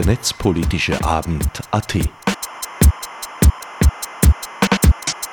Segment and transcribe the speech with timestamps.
[0.00, 1.98] der netzpolitische Abend AT.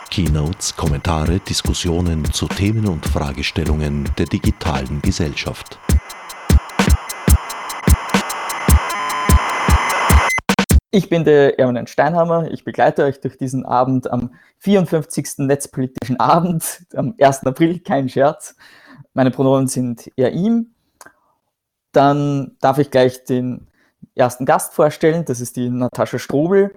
[0.10, 5.80] Keynotes, Kommentare, Diskussionen zu Themen und Fragestellungen der digitalen Gesellschaft.
[10.92, 12.52] Ich bin der Erwin Steinhammer.
[12.52, 15.38] Ich begleite euch durch diesen Abend am 54.
[15.38, 17.46] Netzpolitischen Abend, am 1.
[17.46, 18.58] April, kein Scherz.
[19.14, 20.74] Meine Pronomen sind er, ihm.
[21.94, 23.68] Dann darf ich gleich den
[24.16, 25.26] ersten Gast vorstellen.
[25.26, 26.76] Das ist die Natascha Strobel.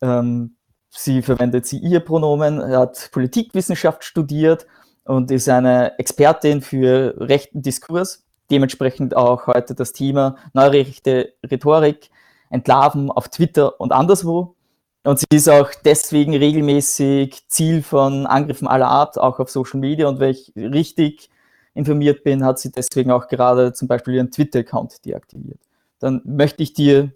[0.00, 0.56] Ähm,
[0.90, 4.66] sie verwendet sie ihr Pronomen, hat Politikwissenschaft studiert
[5.04, 8.24] und ist eine Expertin für rechten Diskurs.
[8.50, 12.10] Dementsprechend auch heute das Thema neurechte Rhetorik
[12.50, 14.56] entlarven auf Twitter und anderswo.
[15.04, 20.08] Und sie ist auch deswegen regelmäßig Ziel von Angriffen aller Art, auch auf Social Media.
[20.08, 21.30] Und wenn ich richtig
[21.74, 25.60] informiert bin, hat sie deswegen auch gerade zum Beispiel ihren Twitter-Account deaktiviert.
[26.00, 27.12] Dann möchte ich dir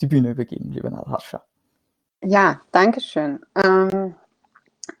[0.00, 1.42] die Bühne übergeben, liebe Natascha.
[2.22, 3.40] Ja, danke schön.
[3.54, 4.14] Ähm,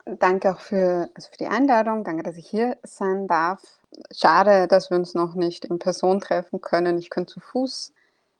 [0.04, 2.04] danke auch für, also für die Einladung.
[2.04, 3.62] Danke, dass ich hier sein darf.
[4.12, 6.98] Schade, dass wir uns noch nicht in Person treffen können.
[6.98, 7.92] Ich könnte zu Fuß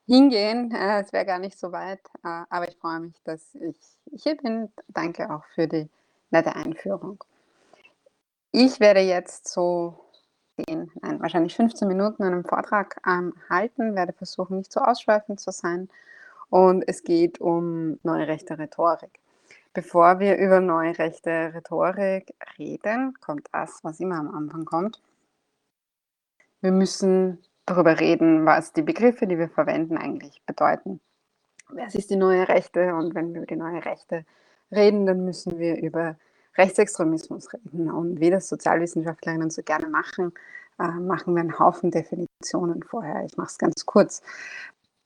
[0.06, 0.72] hingehen.
[0.72, 2.00] Äh, es wäre gar nicht so weit.
[2.22, 3.76] Äh, aber ich freue mich, dass ich
[4.22, 4.70] hier bin.
[4.88, 5.88] Danke auch für die
[6.30, 7.22] nette Einführung.
[8.52, 9.98] Ich werde jetzt so
[10.56, 15.50] 10, nein, wahrscheinlich 15 Minuten einen Vortrag ähm, halten, werde versuchen, nicht so ausschweifend zu
[15.50, 15.88] sein.
[16.50, 19.20] Und es geht um neurechte Rhetorik.
[19.72, 25.02] Bevor wir über neurechte Rhetorik reden, kommt das, was immer am Anfang kommt.
[26.60, 31.00] Wir müssen darüber reden, was die Begriffe, die wir verwenden, eigentlich bedeuten.
[31.70, 32.94] Was ist die neue Rechte?
[32.94, 34.24] Und wenn wir über die neue Rechte
[34.70, 36.16] reden, dann müssen wir über
[36.56, 37.90] Rechtsextremismus reden.
[37.90, 40.32] Und wie das Sozialwissenschaftlerinnen so gerne machen,
[40.78, 43.24] äh, machen wir einen Haufen Definitionen vorher.
[43.24, 44.22] Ich mache es ganz kurz.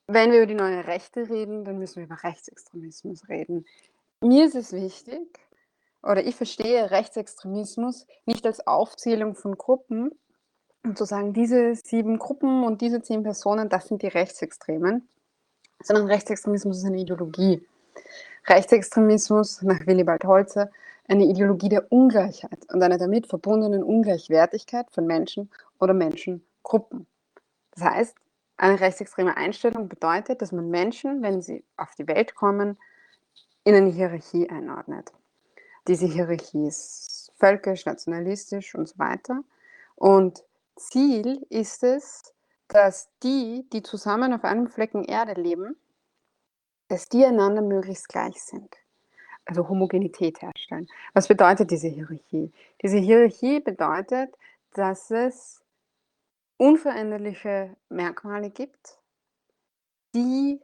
[0.07, 3.67] Wenn wir über die neue Rechte reden, dann müssen wir über Rechtsextremismus reden.
[4.23, 5.29] Mir ist es wichtig,
[6.03, 10.11] oder ich verstehe Rechtsextremismus nicht als Aufzählung von Gruppen,
[10.85, 15.09] um zu sagen, diese sieben Gruppen und diese zehn Personen, das sind die Rechtsextremen,
[15.83, 17.67] sondern Rechtsextremismus ist eine Ideologie.
[18.47, 20.71] Rechtsextremismus nach Willibald Holzer
[21.09, 27.07] eine Ideologie der Ungleichheit und einer damit verbundenen Ungleichwertigkeit von Menschen oder Menschengruppen.
[27.73, 28.17] Das heißt,
[28.59, 32.79] eine rechtsextreme Einstellung bedeutet, dass man Menschen, wenn sie auf die Welt kommen,
[33.65, 35.13] in eine Hierarchie einordnet.
[35.87, 39.43] Diese Hierarchie ist völkisch, nationalistisch und so weiter.
[39.95, 40.45] Und
[40.77, 42.35] Ziel ist es,
[42.69, 45.77] dass die, die zusammen auf einem Flecken Erde leben,
[46.89, 48.77] dass die einander möglichst gleich sind
[49.49, 50.87] also Homogenität herstellen.
[51.15, 52.53] Was bedeutet diese Hierarchie?
[52.83, 54.35] Diese Hierarchie bedeutet,
[54.75, 55.63] dass es
[56.59, 58.99] unveränderliche Merkmale gibt,
[60.15, 60.61] die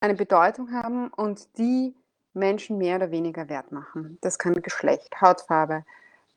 [0.00, 1.94] eine Bedeutung haben und die
[2.32, 4.18] Menschen mehr oder weniger wert machen.
[4.22, 5.84] Das kann Geschlecht, Hautfarbe,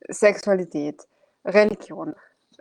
[0.10, 1.08] Sexualität,
[1.46, 2.14] Religion,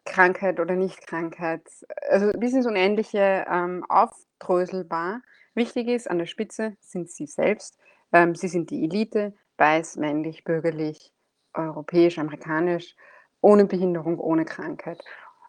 [0.05, 1.62] Krankheit oder Nichtkrankheit,
[2.09, 5.23] also bis ins Unendliche ähm, aufdröselbar.
[5.55, 7.78] Wichtig ist, an der Spitze sind sie selbst
[8.14, 11.12] ähm, sie sind die Elite, weiß, männlich, bürgerlich,
[11.52, 12.97] europäisch, amerikanisch,
[13.41, 15.04] ohne Behinderung, ohne Krankheit,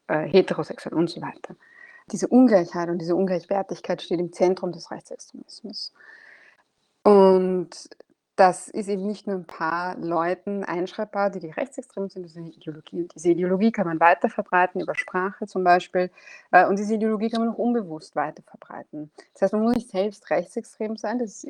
[0.07, 1.55] äh, heterosexuell und so weiter.
[2.11, 5.93] Diese Ungleichheit und diese Ungleichwertigkeit steht im Zentrum des Rechtsextremismus.
[7.03, 7.69] Und
[8.35, 12.37] das ist eben nicht nur ein paar Leuten einschreibbar, die die rechtsextrem sind, das ist
[12.37, 13.03] eine Ideologie.
[13.03, 16.09] Und diese Ideologie kann man weiter verbreiten, über Sprache zum Beispiel.
[16.51, 19.11] Äh, und diese Ideologie kann man auch unbewusst weiter verbreiten.
[19.33, 21.47] Das heißt, man muss nicht selbst rechtsextrem sein, das ist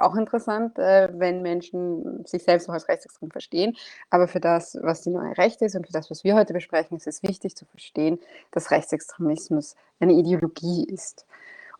[0.00, 3.76] auch interessant, äh, wenn Menschen sich selbst auch als rechtsextrem verstehen.
[4.10, 6.96] Aber für das, was die neue Rechte ist und für das, was wir heute besprechen,
[6.96, 8.18] ist es wichtig zu verstehen,
[8.50, 11.26] dass Rechtsextremismus eine Ideologie ist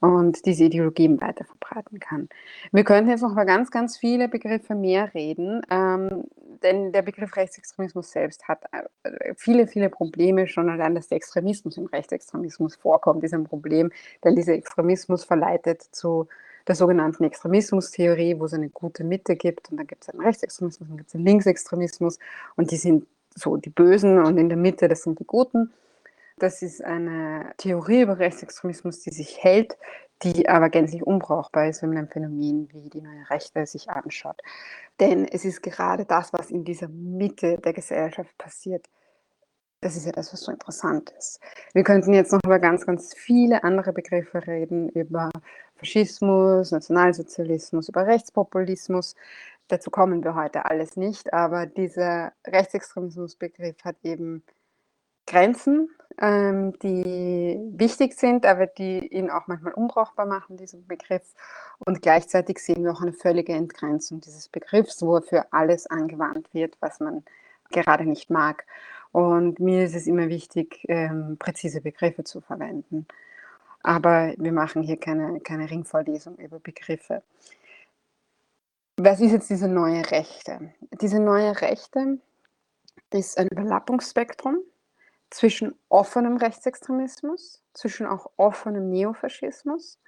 [0.02, 2.28] und diese Ideologie weiter verbreiten kann.
[2.72, 6.24] Wir könnten jetzt noch über ganz, ganz viele Begriffe mehr reden, ähm,
[6.64, 10.48] denn der Begriff Rechtsextremismus selbst hat äh, viele, viele Probleme.
[10.48, 13.92] Schon allein, dass der Extremismus im Rechtsextremismus vorkommt, ist ein Problem,
[14.24, 16.26] denn dieser Extremismus verleitet zu
[16.66, 20.88] der sogenannten Extremismustheorie, wo es eine gute Mitte gibt und dann gibt es einen Rechtsextremismus,
[20.88, 22.18] dann gibt es einen Linksextremismus
[22.56, 25.72] und die sind so die Bösen und in der Mitte, das sind die Guten.
[26.38, 29.76] Das ist eine Theorie über Rechtsextremismus, die sich hält,
[30.22, 34.40] die aber gänzlich unbrauchbar ist, wenn man ein Phänomen wie die neue Rechte sich anschaut.
[35.00, 38.86] Denn es ist gerade das, was in dieser Mitte der Gesellschaft passiert.
[39.80, 41.40] Das ist ja das, was so interessant ist.
[41.74, 45.30] Wir könnten jetzt noch über ganz, ganz viele andere Begriffe reden, über
[45.82, 49.16] Faschismus, Nationalsozialismus, über Rechtspopulismus.
[49.68, 54.44] Dazu kommen wir heute alles nicht, aber dieser Rechtsextremismusbegriff hat eben
[55.26, 55.90] Grenzen.
[56.20, 61.34] ähm, die wichtig sind, aber die ihn auch manchmal unbrauchbar machen, diesen Begriff.
[61.78, 66.76] Und gleichzeitig sehen wir auch eine völlige Entgrenzung dieses Begriffs, wo für alles angewandt wird,
[66.80, 67.24] was man
[67.70, 68.66] gerade nicht mag.
[69.12, 73.06] Und mir ist es immer wichtig, ähm, präzise Begriffe zu verwenden.
[73.82, 77.22] Aber wir machen hier keine, keine Ringvorlesung über Begriffe.
[78.96, 80.72] Was ist jetzt diese neue Rechte?
[81.00, 82.18] Diese neue Rechte
[83.10, 84.58] ist ein Überlappungsspektrum
[85.30, 89.98] zwischen offenem Rechtsextremismus, zwischen auch offenem Neofaschismus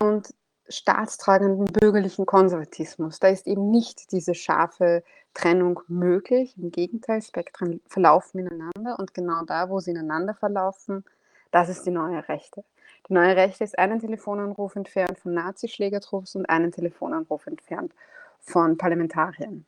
[0.00, 0.34] und
[0.68, 3.20] staatstragenden bürgerlichen Konservatismus.
[3.20, 5.04] Da ist eben nicht diese scharfe
[5.34, 6.56] Trennung möglich.
[6.56, 11.04] Im Gegenteil, Spektren verlaufen ineinander und genau da, wo sie ineinander verlaufen,
[11.50, 12.64] das ist die neue Rechte.
[13.08, 17.92] Die neue Rechte ist einen Telefonanruf entfernt von Nazischlägertrupps und einen Telefonanruf entfernt
[18.40, 19.64] von Parlamentariern.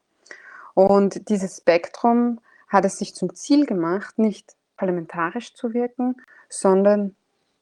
[0.74, 6.16] Und dieses Spektrum hat es sich zum Ziel gemacht, nicht parlamentarisch zu wirken,
[6.48, 7.14] sondern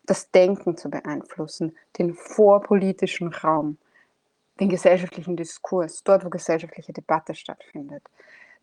[0.05, 3.79] das Denken zu beeinflussen, den vorpolitischen Raum,
[4.61, 8.03] den gesellschaftlichen Diskurs, dort, wo gesellschaftliche Debatte stattfindet.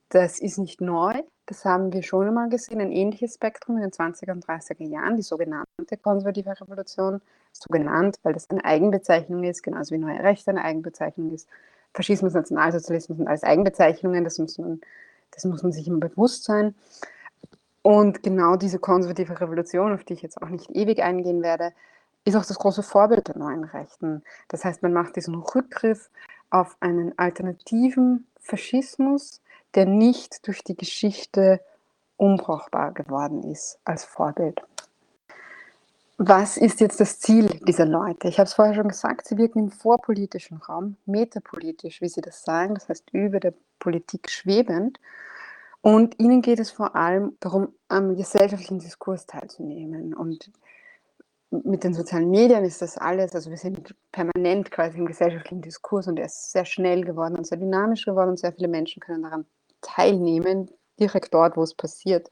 [0.10, 1.14] Das ist nicht neu,
[1.46, 5.18] das haben wir schon einmal gesehen, ein ähnliches Spektrum in den 20er und 30er Jahren,
[5.18, 7.22] die sogenannte konservative Revolution,
[7.52, 11.48] so genannt, weil das eine Eigenbezeichnung ist, genauso wie Neue Rechte eine Eigenbezeichnung ist.
[11.94, 14.82] Faschismus, Nationalsozialismus sind alles Eigenbezeichnungen, das muss man,
[15.32, 16.76] das muss man sich immer bewusst sein.
[17.82, 21.74] Und genau diese konservative Revolution, auf die ich jetzt auch nicht ewig eingehen werde,
[22.26, 24.24] ist auch das große Vorbild der neuen Rechten.
[24.50, 26.12] Das heißt, man macht diesen Rückgriff
[26.50, 29.42] auf einen alternativen Faschismus,
[29.75, 31.62] der nicht durch die Geschichte
[32.18, 34.62] unbrauchbar geworden ist als Vorbild.
[36.18, 38.27] Was ist jetzt das Ziel dieser Leute?
[38.27, 42.44] Ich habe es vorher schon gesagt, sie wirken im vorpolitischen Raum, metapolitisch, wie sie das
[42.44, 45.00] sagen, das heißt über der Politik schwebend
[45.81, 50.13] und ihnen geht es vor allem darum, am gesellschaftlichen Diskurs teilzunehmen.
[50.13, 50.51] Und
[51.51, 56.07] mit den sozialen Medien ist das alles, also wir sind permanent quasi im gesellschaftlichen Diskurs
[56.07, 59.24] und er ist sehr schnell geworden und sehr dynamisch geworden und sehr viele Menschen können
[59.24, 59.45] daran
[59.81, 62.30] teilnehmen, direkt dort, wo es passiert.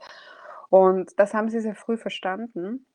[0.70, 2.86] Und das haben sie sehr früh verstanden.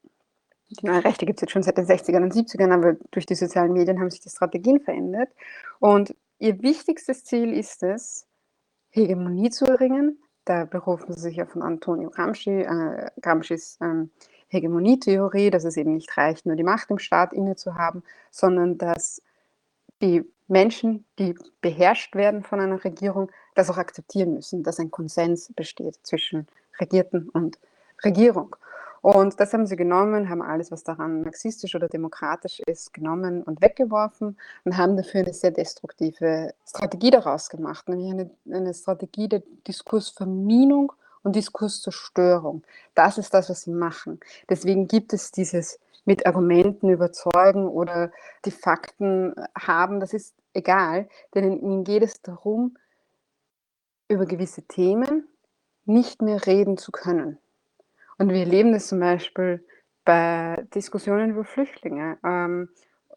[0.71, 3.35] Die neue Rechte gibt es jetzt schon seit den 60ern und 70ern, aber durch die
[3.35, 5.29] sozialen Medien haben sich die Strategien verändert.
[5.81, 8.27] Und ihr wichtigstes Ziel ist es,
[8.91, 14.11] Hegemonie zu erringen, da berufen sie sich ja von Antonio Gramsci, äh, Gramscis ähm,
[14.49, 18.77] Hegemonietheorie, dass es eben nicht reicht, nur die Macht im Staat inne zu haben, sondern
[18.77, 19.23] dass
[20.03, 25.53] die Menschen, die beherrscht werden von einer Regierung, das auch akzeptieren müssen, dass ein Konsens
[25.55, 26.47] besteht zwischen
[26.81, 27.59] Regierten und
[28.05, 28.57] Regierung.
[29.03, 33.61] Und das haben sie genommen, haben alles, was daran marxistisch oder demokratisch ist, genommen und
[33.61, 39.43] weggeworfen und haben dafür eine sehr destruktive Strategie daraus gemacht, nämlich eine, eine Strategie der
[39.67, 40.93] Diskursverminung
[41.25, 42.63] und Diskurszerstörung.
[42.95, 44.21] Das ist das, was sie machen.
[44.49, 48.11] Deswegen gibt es dieses mit Argumenten überzeugen oder
[48.45, 52.77] die Fakten haben, das ist egal, denn ihnen geht es darum,
[54.09, 55.29] über gewisse Themen
[55.85, 57.39] nicht mehr reden zu können.
[58.19, 59.65] Und wir erleben das zum Beispiel
[60.05, 62.69] bei Diskussionen über Flüchtlinge, ähm,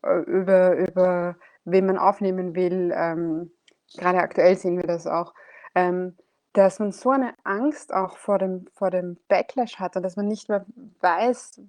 [0.04, 1.36] äh, über, über
[1.66, 2.92] wen man aufnehmen will.
[2.96, 3.52] Ähm,
[3.98, 5.34] gerade aktuell sehen wir das auch,
[5.74, 6.16] ähm,
[6.56, 10.28] dass man so eine Angst auch vor dem, vor dem Backlash hat und dass man
[10.28, 10.66] nicht mehr
[11.02, 11.60] weiß,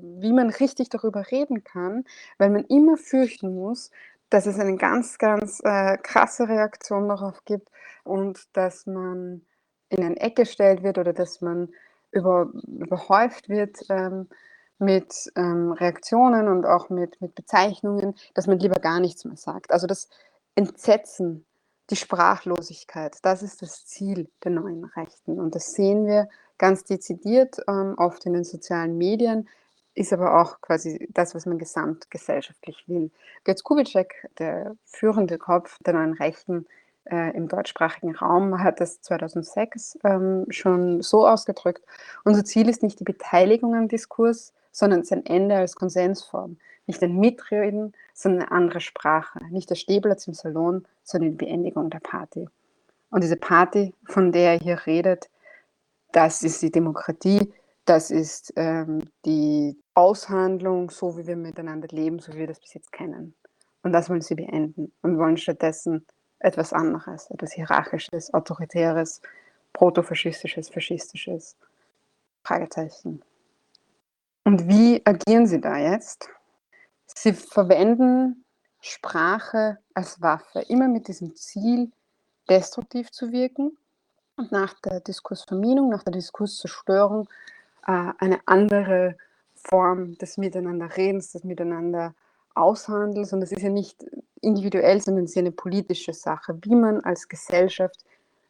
[0.00, 2.04] wie man richtig darüber reden kann,
[2.38, 3.90] weil man immer fürchten muss,
[4.30, 7.68] dass es eine ganz, ganz äh, krasse Reaktion darauf gibt
[8.04, 9.42] und dass man
[9.90, 11.68] in eine Ecke gestellt wird oder dass man
[12.10, 14.28] über, überhäuft wird ähm,
[14.78, 19.70] mit ähm, Reaktionen und auch mit, mit Bezeichnungen, dass man lieber gar nichts mehr sagt.
[19.70, 20.08] Also das
[20.54, 21.44] Entsetzen,
[21.90, 25.38] die Sprachlosigkeit, das ist das Ziel der neuen Rechten.
[25.38, 29.48] Und das sehen wir ganz dezidiert, ähm, oft in den sozialen Medien,
[29.94, 33.10] ist aber auch quasi das, was man gesamtgesellschaftlich will.
[33.44, 36.66] Götz Kubitschek, der führende Kopf der neuen Rechten,
[37.10, 41.84] äh, im deutschsprachigen Raum hat das 2006 ähm, schon so ausgedrückt.
[42.24, 46.58] Unser Ziel ist nicht die Beteiligung am Diskurs, sondern sein Ende als Konsensform.
[46.86, 49.40] Nicht ein Mitreden, sondern eine andere Sprache.
[49.50, 52.48] Nicht der Stehplatz im Salon, sondern die Beendigung der Party.
[53.10, 55.28] Und diese Party, von der er hier redet,
[56.12, 57.52] das ist die Demokratie,
[57.84, 62.74] das ist ähm, die Aushandlung, so wie wir miteinander leben, so wie wir das bis
[62.74, 63.34] jetzt kennen.
[63.82, 66.06] Und das wollen sie beenden und wollen stattdessen
[66.38, 69.20] etwas anderes, etwas Hierarchisches, Autoritäres,
[69.72, 71.56] Protofaschistisches, Faschistisches.
[72.44, 73.22] Fragezeichen.
[74.44, 76.28] Und wie agieren Sie da jetzt?
[77.06, 78.44] Sie verwenden
[78.80, 81.92] Sprache als Waffe, immer mit diesem Ziel,
[82.48, 83.76] destruktiv zu wirken
[84.36, 87.28] und nach der Diskursverminung, nach der Diskurszerstörung
[87.86, 89.16] äh, eine andere
[89.54, 92.14] Form des Miteinanderredens, des Miteinander
[92.54, 93.32] Aushandels.
[93.32, 94.04] Und das ist ja nicht
[94.40, 98.04] individuell, sondern es ist eine politische Sache, wie man als Gesellschaft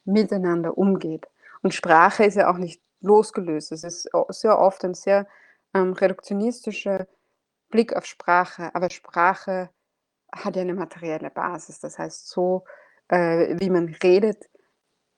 [0.05, 1.27] miteinander umgeht.
[1.63, 3.73] Und Sprache ist ja auch nicht losgelöst.
[3.73, 5.27] Es ist sehr oft ein sehr
[5.75, 7.07] ähm, reduktionistischer
[7.73, 9.71] Blick auf Sprache, aber Sprache
[10.33, 11.81] hat ja eine materielle Basis.
[11.81, 12.65] Das heißt, so
[13.09, 14.49] äh, wie man redet,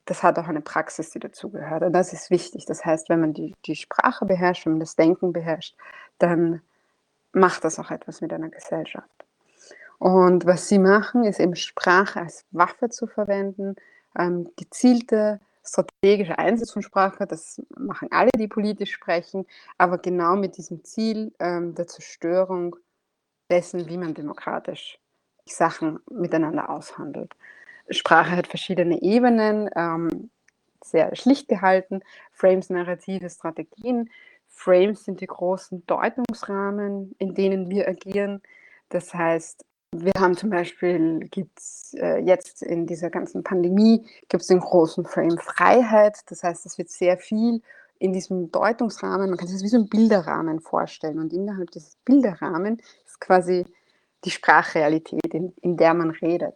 [0.05, 1.83] das hat auch eine Praxis, die dazugehört.
[1.83, 2.65] Und das ist wichtig.
[2.65, 5.75] Das heißt, wenn man die, die Sprache beherrscht, wenn man das Denken beherrscht,
[6.17, 6.61] dann
[7.31, 9.09] macht das auch etwas mit einer Gesellschaft.
[9.97, 13.75] Und was sie machen, ist eben Sprache als Waffe zu verwenden,
[14.17, 19.45] ähm, gezielte strategische Einsatz von Sprache, das machen alle, die politisch sprechen,
[19.77, 22.75] aber genau mit diesem Ziel ähm, der Zerstörung
[23.49, 24.99] dessen, wie man demokratisch
[25.45, 27.33] Sachen miteinander aushandelt.
[27.89, 30.29] Sprache hat verschiedene Ebenen, ähm,
[30.83, 34.09] sehr schlicht gehalten, Frames, Narrative, Strategien.
[34.47, 38.41] Frames sind die großen Deutungsrahmen, in denen wir agieren.
[38.89, 39.65] Das heißt,
[40.03, 44.59] wir haben zum Beispiel, gibt es äh, jetzt in dieser ganzen Pandemie, gibt es den
[44.59, 46.17] großen Frame Freiheit.
[46.27, 47.61] Das heißt, es wird sehr viel
[47.99, 51.19] in diesem Deutungsrahmen, man kann sich das wie so ein Bilderrahmen vorstellen.
[51.19, 53.65] Und innerhalb dieses Bilderrahmen ist quasi
[54.25, 56.55] die Sprachrealität, in, in der man redet.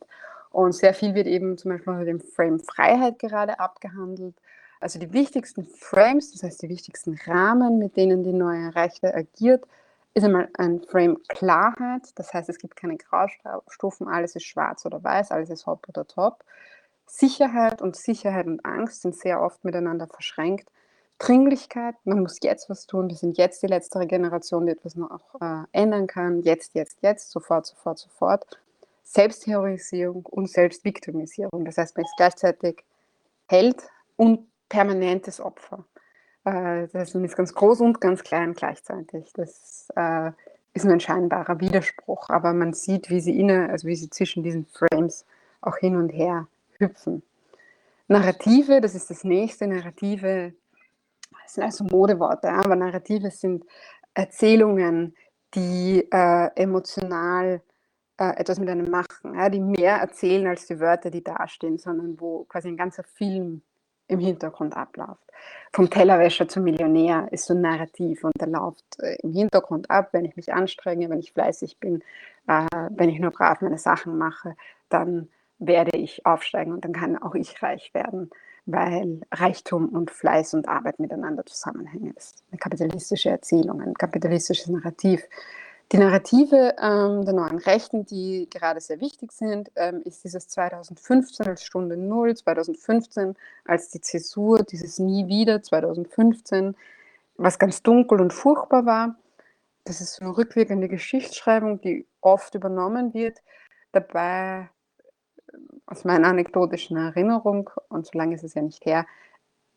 [0.51, 4.35] Und sehr viel wird eben zum Beispiel unter dem Frame Freiheit gerade abgehandelt.
[4.79, 9.65] Also die wichtigsten Frames, das heißt die wichtigsten Rahmen, mit denen die neue Rechte agiert,
[10.13, 15.03] ist einmal ein Frame Klarheit, das heißt, es gibt keine Graustufen, alles ist schwarz oder
[15.03, 16.43] weiß, alles ist hopp oder top.
[17.05, 20.69] Sicherheit und Sicherheit und Angst sind sehr oft miteinander verschränkt.
[21.17, 25.35] Dringlichkeit, man muss jetzt was tun, wir sind jetzt die letzte Generation, die etwas noch
[25.41, 28.59] äh, ändern kann, jetzt, jetzt, jetzt, sofort, sofort, sofort.
[29.03, 32.83] Selbstheroisierung und Selbstviktimisierung, das heißt, man ist gleichzeitig
[33.47, 33.83] Held
[34.15, 35.83] und permanentes Opfer.
[36.45, 39.31] Äh, das ist ganz groß und ganz klein gleichzeitig.
[39.33, 40.31] Das äh,
[40.73, 44.65] ist ein scheinbarer Widerspruch, aber man sieht, wie sie inne, also wie sie zwischen diesen
[44.65, 45.25] Frames
[45.61, 47.23] auch hin und her hüpfen.
[48.07, 49.67] Narrative, das ist das nächste.
[49.67, 50.53] Narrative
[51.49, 53.65] das sind also Modeworte, aber Narrative sind
[54.13, 55.15] Erzählungen,
[55.55, 57.63] die äh, emotional
[58.19, 62.19] äh, etwas mit einem machen, ja, die mehr erzählen als die Wörter, die dastehen, sondern
[62.19, 63.63] wo quasi ein ganzer Film
[64.09, 65.23] im Hintergrund abläuft.
[65.71, 70.09] Vom Tellerwäscher zum Millionär ist so ein Narrativ und der läuft äh, im Hintergrund ab,
[70.11, 72.01] wenn ich mich anstrenge, wenn ich fleißig bin,
[72.47, 74.55] äh, wenn ich nur brav meine Sachen mache,
[74.89, 78.31] dann werde ich aufsteigen und dann kann auch ich reich werden,
[78.65, 82.13] weil Reichtum und Fleiß und Arbeit miteinander zusammenhängen.
[82.15, 85.23] Das ist eine kapitalistische Erzählung, ein kapitalistisches Narrativ.
[85.91, 91.47] Die Narrative ähm, der neuen Rechten, die gerade sehr wichtig sind, ähm, ist dieses 2015
[91.47, 96.75] als Stunde Null, 2015 als die Zäsur, dieses Nie wieder 2015,
[97.37, 99.15] was ganz dunkel und furchtbar war.
[99.83, 103.39] Das ist eine rückwirkende Geschichtsschreibung, die oft übernommen wird.
[103.91, 104.69] Dabei,
[105.87, 109.07] aus meiner anekdotischen Erinnerung, und so lange ist es ja nicht her,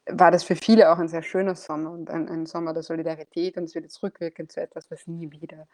[0.04, 3.56] war das für viele auch ein sehr schöner Sommer und ein, ein Sommer der Solidarität
[3.56, 5.66] und es wird jetzt rückwirkend zu etwas, was nie wieder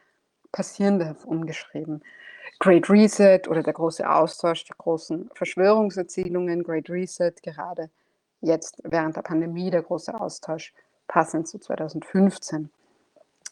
[0.53, 2.03] passieren umgeschrieben.
[2.61, 7.91] Great Reset oder der große Austausch, die großen Verschwörungserzählungen, Great Reset, gerade
[8.41, 10.75] jetzt während der Pandemie, der große Austausch,
[11.07, 12.71] passend zu 2015.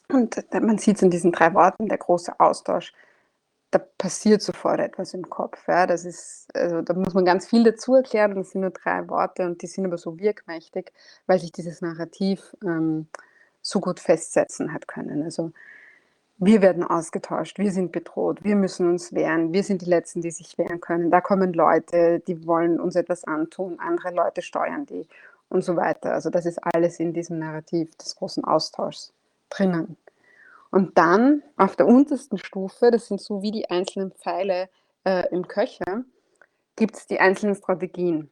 [0.09, 2.93] Und man sieht es in diesen drei Worten, der große Austausch,
[3.73, 5.67] da passiert sofort etwas im Kopf.
[5.67, 5.87] Ja.
[5.87, 9.45] Das ist, also, da muss man ganz viel dazu erklären es sind nur drei Worte
[9.45, 10.93] und die sind aber so wirkmächtig,
[11.27, 13.09] weil sich dieses Narrativ ähm,
[13.63, 15.23] so gut festsetzen hat können.
[15.25, 15.53] Also
[16.39, 20.31] wir werden ausgetauscht, wir sind bedroht, wir müssen uns wehren, wir sind die Letzten, die
[20.31, 21.11] sich wehren können.
[21.11, 25.07] Da kommen Leute, die wollen uns etwas antun, andere Leute steuern die
[25.49, 26.13] und so weiter.
[26.13, 29.13] Also das ist alles in diesem Narrativ des großen Austauschs
[29.49, 29.97] drinnen.
[30.71, 34.69] Und dann auf der untersten Stufe, das sind so wie die einzelnen Pfeile
[35.05, 36.05] äh, im Köcher,
[36.75, 38.31] gibt es die einzelnen Strategien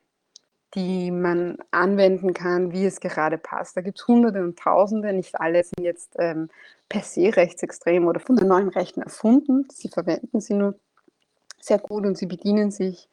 [0.75, 3.77] die man anwenden kann, wie es gerade passt.
[3.77, 6.49] Da gibt es Hunderte und Tausende, nicht alle sind jetzt ähm,
[6.89, 9.67] per se rechtsextrem oder von den neuen Rechten erfunden.
[9.71, 10.75] Sie verwenden sie nur
[11.61, 13.09] sehr gut und sie bedienen sich,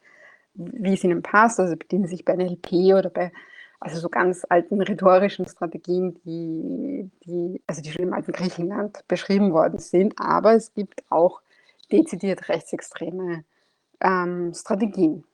[0.54, 3.32] wie es ihnen passt, also bedienen sich bei NLP oder bei
[3.80, 9.52] also so ganz alten rhetorischen Strategien, die, die, also die schon im alten Griechenland beschrieben
[9.52, 10.14] worden sind.
[10.18, 11.40] Aber es gibt auch
[11.90, 13.44] dezidiert rechtsextreme
[14.00, 15.24] ähm, Strategien.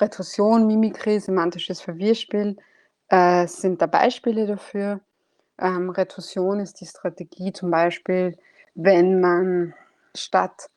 [0.00, 2.56] Retorsion, Mimikry, semantisches Verwirrspiel
[3.08, 5.00] äh, sind da Beispiele dafür.
[5.58, 8.36] Ähm, Retorsion ist die Strategie zum Beispiel,
[8.74, 9.74] wenn man
[10.14, 10.70] statt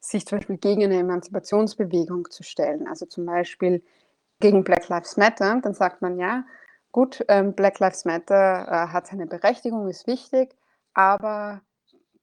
[0.00, 3.82] sich zum Beispiel gegen eine Emanzipationsbewegung zu stellen, also zum Beispiel
[4.40, 6.44] gegen Black Lives Matter, dann sagt man ja,
[6.92, 10.56] gut, ähm, Black Lives Matter äh, hat seine Berechtigung, ist wichtig,
[10.94, 11.60] aber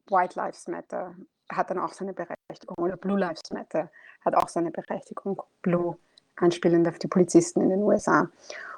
[0.09, 1.15] White Lives Matter
[1.49, 5.41] hat dann auch seine Berechtigung oder Blue Lives Matter hat auch seine Berechtigung.
[5.61, 5.97] Blue
[6.37, 8.29] anspielend auf die Polizisten in den USA.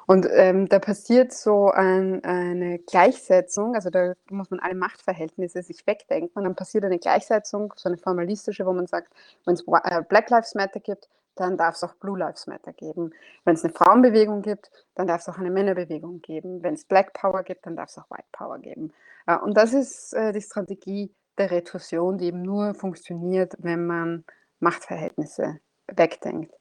[0.10, 5.86] Und ähm, da passiert so ein, eine Gleichsetzung, also da muss man alle Machtverhältnisse sich
[5.86, 9.14] wegdenken und dann passiert eine Gleichsetzung, so eine formalistische, wo man sagt,
[9.46, 13.12] wenn es äh, Black Lives Matter gibt, dann darf es auch Blue Lives Matter geben.
[13.46, 16.64] Wenn es eine Frauenbewegung gibt, dann darf es auch eine Männerbewegung geben.
[16.64, 18.92] Wenn es Black Power gibt, dann darf es auch White Power geben.
[19.28, 24.26] Äh, und das ist äh, die Strategie der Retorsion, die eben nur funktioniert, wenn man
[24.60, 26.54] Machtverhältnisse wegdenkt.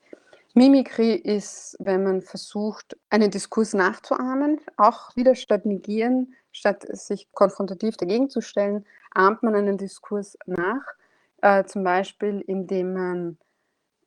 [0.54, 7.96] Mimikry ist, wenn man versucht, einen Diskurs nachzuahmen, auch wieder statt negieren, statt sich konfrontativ
[7.96, 10.82] dagegen zu stellen, ahmt man einen Diskurs nach,
[11.42, 13.38] äh, zum Beispiel indem man,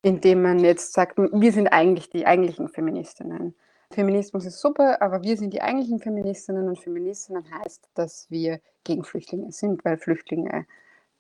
[0.02, 3.56] indem man jetzt sagt, wir sind eigentlich die eigentlichen Feministinnen.
[3.92, 9.04] Feminismus ist super, aber wir sind die eigentlichen Feministinnen und Feministinnen heißt, dass wir gegen
[9.04, 10.66] Flüchtlinge sind, weil Flüchtlinge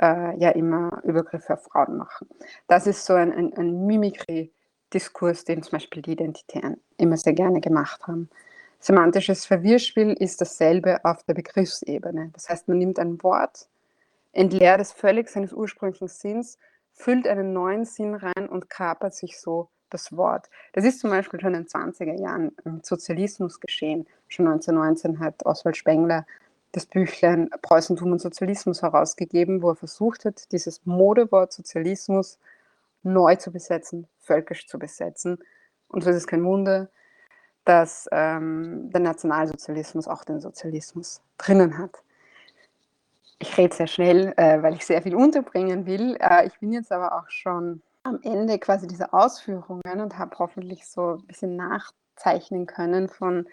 [0.01, 2.27] äh, ja immer Übergriffe auf Frauen machen.
[2.67, 4.51] Das ist so ein, ein, ein Mimikry-
[4.93, 8.29] Diskurs, den zum Beispiel die Identitären immer sehr gerne gemacht haben.
[8.79, 12.31] Semantisches Verwirrspiel ist dasselbe auf der Begriffsebene.
[12.33, 13.67] Das heißt, man nimmt ein Wort,
[14.31, 16.57] entleert es völlig seines ursprünglichen Sinns,
[16.91, 20.49] füllt einen neuen Sinn rein und kapert sich so das Wort.
[20.73, 24.07] Das ist zum Beispiel schon in den 20er Jahren im Sozialismus geschehen.
[24.27, 26.25] Schon 1919 hat Oswald Spengler
[26.71, 32.39] das Büchlein Preußentum und Sozialismus herausgegeben, wo er versucht hat, dieses Modewort Sozialismus
[33.03, 35.39] neu zu besetzen, völkisch zu besetzen.
[35.87, 36.89] Und so ist es kein Wunder,
[37.65, 42.01] dass ähm, der Nationalsozialismus auch den Sozialismus drinnen hat.
[43.39, 46.15] Ich rede sehr schnell, äh, weil ich sehr viel unterbringen will.
[46.19, 50.87] Äh, ich bin jetzt aber auch schon am Ende quasi dieser Ausführungen und habe hoffentlich
[50.87, 53.47] so ein bisschen nachzeichnen können von,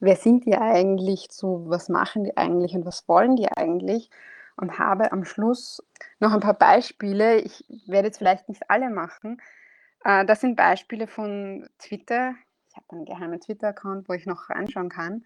[0.00, 4.10] wer sind die eigentlich, zu was machen die eigentlich und was wollen die eigentlich
[4.56, 5.82] und habe am Schluss
[6.18, 7.36] noch ein paar Beispiele.
[7.36, 9.40] Ich werde jetzt vielleicht nicht alle machen.
[10.06, 12.34] Äh, das sind Beispiele von Twitter.
[12.70, 15.24] Ich habe einen geheimen Twitter-Account, wo ich noch reinschauen kann.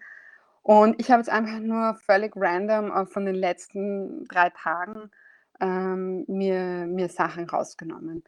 [0.63, 5.11] Und ich habe jetzt einfach nur völlig random äh, von den letzten drei Tagen
[5.59, 8.23] ähm, mir, mir Sachen rausgenommen.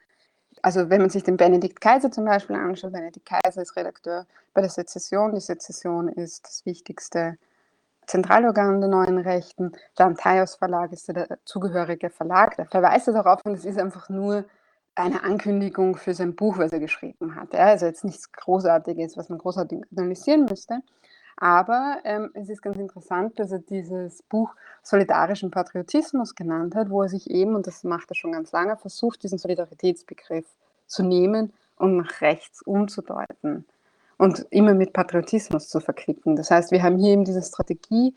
[0.61, 4.61] Also wenn man sich den Benedikt Kaiser zum Beispiel anschaut, Benedikt Kaiser ist Redakteur bei
[4.61, 5.33] der Sezession.
[5.33, 7.37] Die Sezession ist das wichtigste
[8.05, 9.71] Zentralorgan der neuen Rechten.
[9.97, 12.55] Der Antaios Verlag ist der zugehörige Verlag.
[12.57, 14.45] Der verweist darauf und es ist einfach nur
[14.95, 17.53] eine Ankündigung für sein Buch, was er geschrieben hat.
[17.53, 20.79] Ja, also jetzt nichts Großartiges, was man großartig analysieren müsste.
[21.35, 27.01] Aber ähm, es ist ganz interessant, dass er dieses Buch Solidarischen Patriotismus genannt hat, wo
[27.01, 30.45] er sich eben, und das macht er schon ganz lange, versucht, diesen Solidaritätsbegriff
[30.85, 33.65] zu nehmen und nach rechts umzudeuten
[34.17, 36.35] und immer mit Patriotismus zu verquicken.
[36.35, 38.13] Das heißt, wir haben hier eben diese Strategie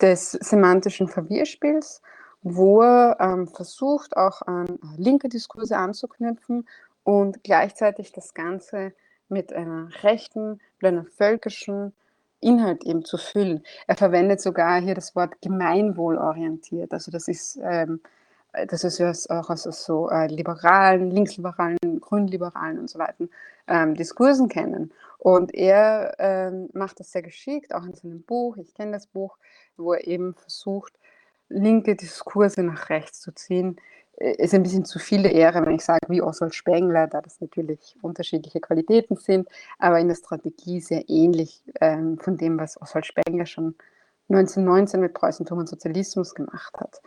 [0.00, 2.02] des semantischen Verwirrspiels,
[2.48, 6.68] wo er ähm, versucht, auch an linke Diskurse anzuknüpfen
[7.02, 8.92] und gleichzeitig das Ganze
[9.28, 11.92] mit einer rechten, mit einer völkischen
[12.40, 13.64] Inhalt eben zu füllen.
[13.88, 16.92] Er verwendet sogar hier das Wort gemeinwohlorientiert.
[16.92, 18.00] Also das ist ähm,
[18.68, 23.26] das ist auch aus so äh, liberalen, linksliberalen, grünliberalen und so weiter
[23.66, 24.92] ähm, Diskursen kennen.
[25.18, 29.36] Und er ähm, macht das sehr geschickt, auch in seinem Buch, ich kenne das Buch,
[29.76, 30.94] wo er eben versucht,
[31.48, 33.76] linke Diskurse nach rechts zu ziehen.
[34.16, 37.40] Äh, ist ein bisschen zu viel Ehre, wenn ich sage, wie Oswald Spengler, da das
[37.40, 43.06] natürlich unterschiedliche Qualitäten sind, aber in der Strategie sehr ähnlich ähm, von dem, was Oswald
[43.06, 43.74] Spengler schon
[44.28, 47.00] 1919 mit Preußentum und Sozialismus gemacht hat.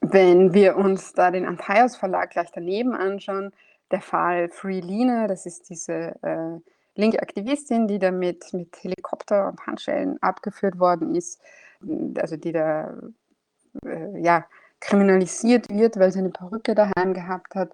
[0.00, 3.52] Wenn wir uns da den Antaios Verlag gleich daneben anschauen,
[3.90, 6.60] der Fall Free Lina, das ist diese äh,
[6.94, 11.40] linke Aktivistin, die da mit, mit Helikopter und Handschellen abgeführt worden ist,
[12.16, 12.94] also die da
[13.84, 14.46] äh, ja,
[14.80, 17.72] kriminalisiert wird, weil sie eine Perücke daheim gehabt hat.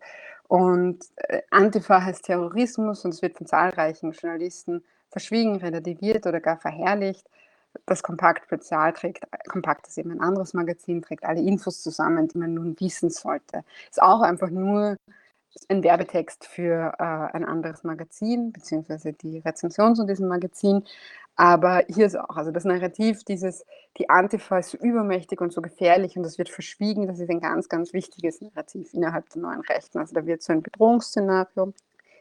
[0.49, 6.59] Und äh, Antifa heißt Terrorismus und es wird von zahlreichen Journalisten verschwiegen, relativiert oder gar
[6.59, 7.27] verherrlicht
[7.87, 12.55] das Kompakt-Spezial trägt, Kompakt ist eben ein anderes Magazin, trägt alle Infos zusammen, die man
[12.55, 13.65] nun wissen sollte.
[13.91, 14.97] Ist auch einfach nur
[15.69, 20.85] ein Werbetext für äh, ein anderes Magazin, beziehungsweise die Rezension zu diesem Magazin.
[21.37, 23.65] Aber hier ist auch, also das Narrativ dieses,
[23.99, 27.41] die Antifa ist so übermächtig und so gefährlich und das wird verschwiegen, das ist ein
[27.41, 29.99] ganz, ganz wichtiges Narrativ innerhalb der neuen Rechten.
[29.99, 31.73] Also da wird so ein Bedrohungsszenario,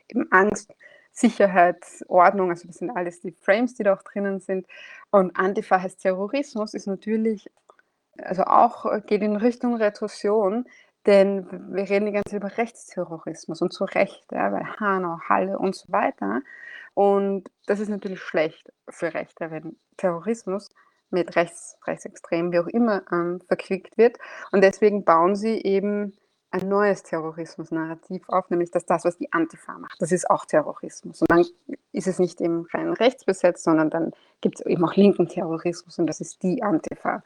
[0.10, 0.74] eben Angst,
[1.12, 4.66] Sicherheit, Ordnung, also das sind alles die Frames, die da auch drinnen sind.
[5.12, 7.52] Und Antifa heißt Terrorismus, ist natürlich,
[8.18, 10.66] also auch geht in Richtung Retorsion,
[11.06, 15.60] Denn wir reden die ganze Zeit über Rechtsterrorismus und zu Recht, ja, bei Hanau, Halle
[15.60, 16.42] und so weiter.
[16.94, 20.70] Und das ist natürlich schlecht für Rechte, wenn Terrorismus
[21.10, 24.18] mit Rechts, Rechtsextremen, wie auch immer, ähm, verquickt wird.
[24.52, 26.14] Und deswegen bauen sie eben
[26.52, 31.22] ein neues Terrorismus-Narrativ auf, nämlich dass das, was die Antifa macht, das ist auch Terrorismus.
[31.22, 31.46] Und dann
[31.92, 34.12] ist es nicht eben rein rechtsbesetzt, sondern dann
[34.42, 37.24] gibt es eben auch linken Terrorismus und das ist die Antifa.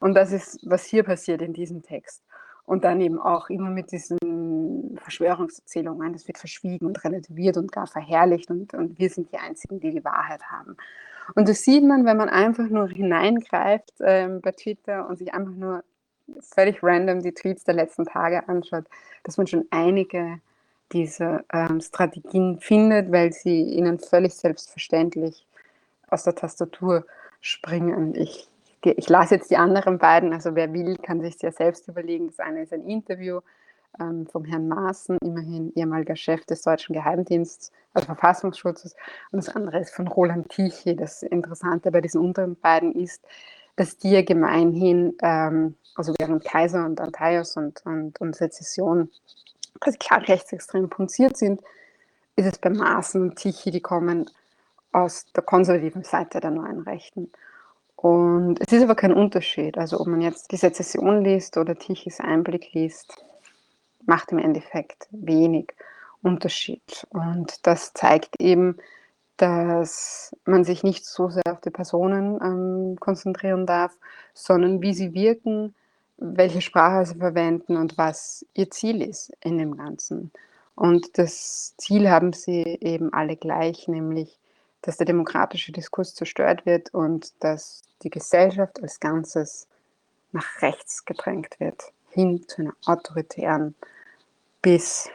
[0.00, 2.22] Und das ist, was hier passiert in diesem Text.
[2.68, 7.86] Und dann eben auch immer mit diesen Verschwörungserzählungen, das wird verschwiegen und relativiert und gar
[7.86, 10.76] verherrlicht und, und wir sind die Einzigen, die die Wahrheit haben.
[11.34, 15.54] Und das sieht man, wenn man einfach nur hineingreift ähm, bei Twitter und sich einfach
[15.54, 15.82] nur
[16.40, 18.84] völlig random die Tweets der letzten Tage anschaut,
[19.22, 20.38] dass man schon einige
[20.92, 25.46] dieser ähm, Strategien findet, weil sie ihnen völlig selbstverständlich
[26.08, 27.06] aus der Tastatur
[27.40, 28.14] springen.
[28.14, 28.47] Ich,
[28.82, 32.28] ich lasse jetzt die anderen beiden, also wer will, kann sich ja selbst überlegen.
[32.28, 33.40] Das eine ist ein Interview
[34.00, 38.94] ähm, vom Herrn Maaßen, immerhin ehemaliger Chef des deutschen Geheimdienstes, also Verfassungsschutzes,
[39.32, 40.94] und das andere ist von Roland Tichy.
[40.94, 43.24] Das Interessante bei diesen unteren beiden ist,
[43.76, 49.10] dass die ja gemeinhin ähm, also während Kaiser und Antaios und, und, und Sezession
[49.80, 51.60] also klar rechtsextrem punziert sind,
[52.36, 54.30] ist es bei Maaßen und Tichy, die kommen
[54.92, 57.30] aus der konservativen Seite der neuen Rechten.
[58.00, 59.76] Und es ist aber kein Unterschied.
[59.76, 63.24] Also ob man jetzt die Sezession liest oder Tichys Einblick liest,
[64.06, 65.74] macht im Endeffekt wenig
[66.22, 67.08] Unterschied.
[67.10, 68.76] Und das zeigt eben,
[69.36, 73.96] dass man sich nicht so sehr auf die Personen ähm, konzentrieren darf,
[74.32, 75.74] sondern wie sie wirken,
[76.18, 80.30] welche Sprache sie verwenden und was ihr Ziel ist in dem Ganzen.
[80.76, 84.38] Und das Ziel haben sie eben alle gleich, nämlich,
[84.82, 89.66] dass der demokratische Diskurs zerstört wird und dass die Gesellschaft als Ganzes
[90.32, 93.74] nach rechts gedrängt wird, hin zu einer autoritären
[94.62, 95.08] bis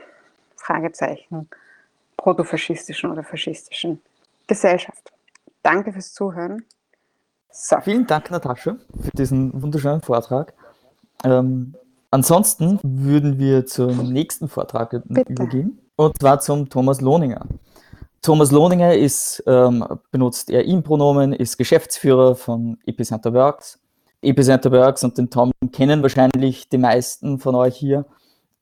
[0.56, 1.50] Fragezeichen
[2.18, 4.02] protofaschistischen oder faschistischen
[4.48, 5.12] Gesellschaft.
[5.62, 6.64] Danke fürs Zuhören.
[7.52, 7.80] So.
[7.82, 10.54] Vielen Dank, Natascha, für diesen wunderschönen Vortrag.
[11.24, 11.76] Ähm,
[12.12, 15.32] ansonsten würden wir zum nächsten Vortrag Bitte.
[15.32, 17.46] übergehen, und zwar zum Thomas Lohninger.
[18.24, 23.82] Thomas Lohninger ist, ähm, benutzt er ihm-Pronomen, ist Geschäftsführer von Epicenter Works.
[24.22, 28.06] Epicenter Works und den Tom kennen wahrscheinlich die meisten von euch hier.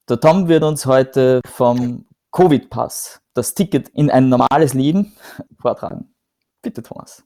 [0.09, 5.13] Der Tom wird uns heute vom Covid-Pass, das Ticket in ein normales Leben,
[5.61, 6.11] vortragen.
[6.63, 7.23] Bitte, Thomas.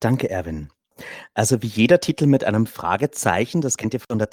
[0.00, 0.70] Danke, Erwin.
[1.34, 4.30] Also wie jeder Titel mit einem Fragezeichen, das kennt ihr von der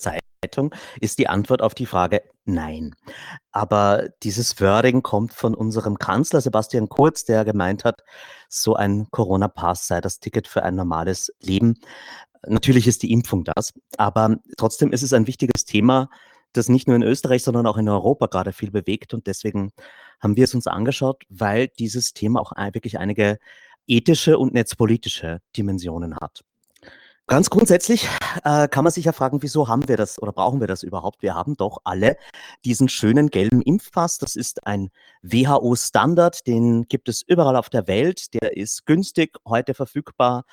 [0.52, 2.96] Zeitung, ist die Antwort auf die Frage nein.
[3.52, 8.04] Aber dieses Wording kommt von unserem Kanzler Sebastian Kurz, der gemeint hat,
[8.50, 11.80] so ein Corona-Pass sei das Ticket für ein normales Leben.
[12.46, 16.10] Natürlich ist die Impfung das, aber trotzdem ist es ein wichtiges Thema,
[16.54, 19.14] das nicht nur in Österreich, sondern auch in Europa gerade viel bewegt.
[19.14, 19.72] Und deswegen
[20.20, 23.38] haben wir es uns angeschaut, weil dieses Thema auch wirklich einige
[23.88, 26.44] ethische und netzpolitische Dimensionen hat.
[27.32, 28.10] Ganz grundsätzlich
[28.44, 31.22] äh, kann man sich ja fragen, wieso haben wir das oder brauchen wir das überhaupt?
[31.22, 32.18] Wir haben doch alle
[32.66, 34.18] diesen schönen gelben Impfpass.
[34.18, 34.90] Das ist ein
[35.22, 38.34] WHO-Standard, den gibt es überall auf der Welt.
[38.34, 40.44] Der ist günstig, heute verfügbar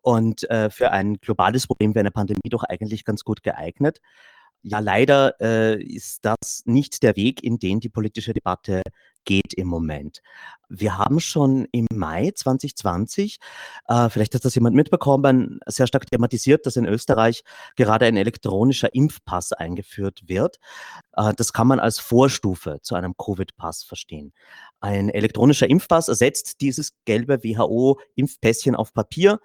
[0.00, 3.98] und äh, für ein globales Problem wie eine Pandemie doch eigentlich ganz gut geeignet.
[4.62, 8.82] Ja, leider äh, ist das nicht der Weg, in den die politische Debatte
[9.24, 10.22] geht im Moment.
[10.68, 13.38] Wir haben schon im Mai 2020,
[13.88, 17.42] äh, vielleicht hat das jemand mitbekommen, sehr stark thematisiert, dass in Österreich
[17.76, 20.58] gerade ein elektronischer Impfpass eingeführt wird.
[21.16, 24.32] Äh, das kann man als Vorstufe zu einem Covid-Pass verstehen.
[24.80, 29.40] Ein elektronischer Impfpass ersetzt dieses gelbe WHO-Impfpässchen auf Papier.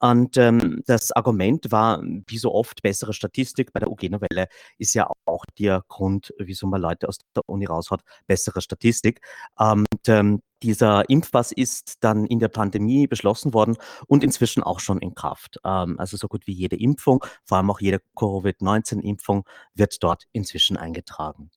[0.00, 3.72] Und ähm, das Argument war, wie so oft, bessere Statistik.
[3.72, 4.46] Bei der UG-Novelle
[4.78, 9.20] ist ja auch der Grund, wieso man Leute aus der Uni raushaut, bessere Statistik.
[9.56, 14.98] Und ähm, dieser Impfpass ist dann in der Pandemie beschlossen worden und inzwischen auch schon
[14.98, 15.58] in Kraft.
[15.64, 19.44] Ähm, also so gut wie jede Impfung, vor allem auch jede Covid-19-Impfung,
[19.74, 21.50] wird dort inzwischen eingetragen.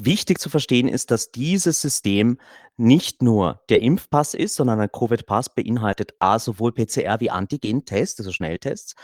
[0.00, 2.38] Wichtig zu verstehen ist, dass dieses System
[2.76, 8.32] nicht nur der Impfpass ist, sondern ein Covid-Pass beinhaltet A, sowohl PCR wie Antigen-Tests, also
[8.32, 8.96] Schnelltests,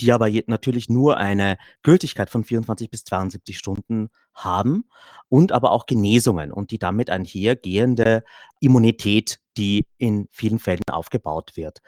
[0.00, 4.08] die aber natürlich nur eine Gültigkeit von 24 bis 72 Stunden
[4.44, 4.84] haben
[5.28, 8.24] und aber auch Genesungen und die damit einhergehende
[8.60, 11.80] Immunität, die in vielen Fällen aufgebaut wird.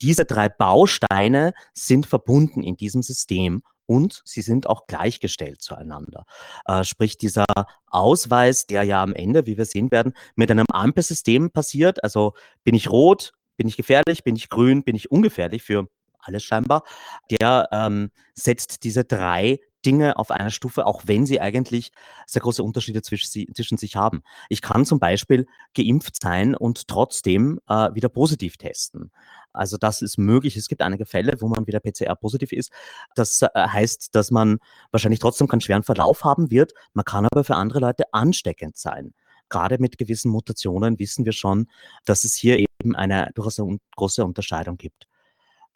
[0.00, 6.26] Diese drei Bausteine sind verbunden in diesem System und sie sind auch gleichgestellt zueinander.
[6.66, 7.46] Äh, sprich, dieser
[7.86, 12.74] Ausweis, der ja am Ende, wie wir sehen werden, mit einem Ampelsystem passiert, also bin
[12.74, 15.88] ich rot, bin ich gefährlich, bin ich grün, bin ich ungefährlich für
[16.20, 16.84] alles scheinbar,
[17.30, 21.92] der ähm, setzt diese drei Dinge auf einer Stufe, auch wenn sie eigentlich
[22.26, 24.22] sehr große Unterschiede zwischen, zwischen sich haben.
[24.50, 29.10] Ich kann zum Beispiel geimpft sein und trotzdem äh, wieder positiv testen.
[29.54, 30.58] Also das ist möglich.
[30.58, 32.70] Es gibt einige Fälle, wo man wieder PCR positiv ist.
[33.14, 34.58] Das äh, heißt, dass man
[34.90, 36.74] wahrscheinlich trotzdem keinen schweren Verlauf haben wird.
[36.92, 39.14] Man kann aber für andere Leute ansteckend sein.
[39.48, 41.68] Gerade mit gewissen Mutationen wissen wir schon,
[42.04, 43.58] dass es hier eben eine durchaus
[43.96, 45.06] große Unterscheidung gibt.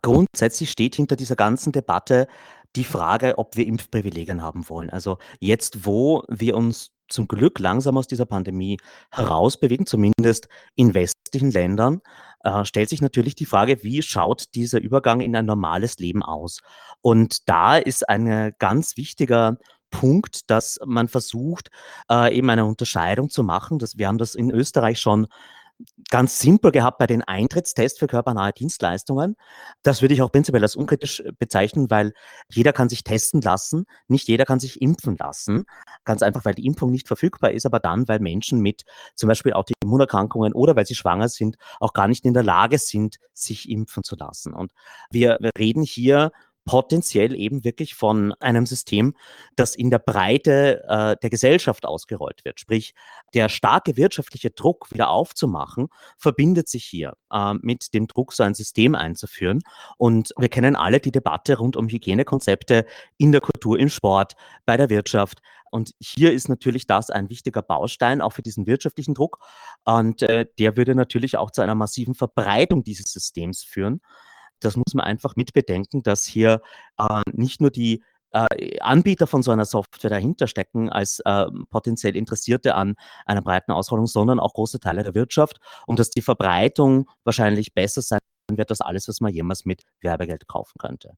[0.03, 2.27] Grundsätzlich steht hinter dieser ganzen Debatte
[2.76, 4.90] die Frage, ob wir Impfprivilegien haben wollen.
[4.90, 8.78] Also jetzt, wo wir uns zum Glück langsam aus dieser Pandemie
[9.11, 12.00] herausbewegen, zumindest in westlichen Ländern,
[12.42, 16.61] äh, stellt sich natürlich die Frage, wie schaut dieser Übergang in ein normales Leben aus?
[17.02, 19.58] Und da ist ein ganz wichtiger
[19.90, 21.70] Punkt, dass man versucht,
[22.11, 23.78] äh, eben eine Unterscheidung zu machen.
[23.78, 25.28] Das, wir haben das in Österreich schon
[26.10, 29.36] ganz simpel gehabt bei den Eintrittstests für körpernahe Dienstleistungen.
[29.82, 32.12] Das würde ich auch prinzipiell als unkritisch äh, bezeichnen, weil
[32.48, 35.64] jeder kann sich testen lassen, nicht jeder kann sich impfen lassen.
[36.04, 38.82] Ganz einfach, weil die Impfung nicht verfügbar ist, aber dann, weil Menschen mit
[39.14, 43.16] zum Beispiel Autoimmunerkrankungen oder weil sie schwanger sind, auch gar nicht in der Lage sind,
[43.32, 44.52] sich impfen zu lassen.
[44.54, 44.72] Und
[45.10, 46.32] wir reden hier
[46.64, 49.14] potenziell eben wirklich von einem System,
[49.57, 52.61] das in der Breite äh, der Gesellschaft ausgerollt wird.
[52.61, 52.94] Sprich,
[53.35, 58.55] der starke wirtschaftliche Druck wieder aufzumachen, verbindet sich hier äh, mit dem Druck, so ein
[58.55, 59.61] System einzuführen.
[59.98, 64.77] Und wir kennen alle die Debatte rund um Hygienekonzepte in der Kultur, im Sport, bei
[64.77, 65.40] der Wirtschaft.
[65.70, 69.38] Und hier ist natürlich das ein wichtiger Baustein auch für diesen wirtschaftlichen Druck.
[69.85, 74.01] Und äh, der würde natürlich auch zu einer massiven Verbreitung dieses Systems führen
[74.64, 76.62] das muss man einfach mitbedenken, dass hier
[76.98, 82.16] äh, nicht nur die äh, Anbieter von so einer Software dahinter stecken als äh, potenziell
[82.16, 82.94] Interessierte an
[83.27, 88.03] einer breiten Ausrollung, sondern auch große Teile der Wirtschaft und dass die Verbreitung wahrscheinlich besser
[88.03, 88.20] sein
[88.51, 91.14] wird als alles, was man jemals mit Werbegeld kaufen könnte.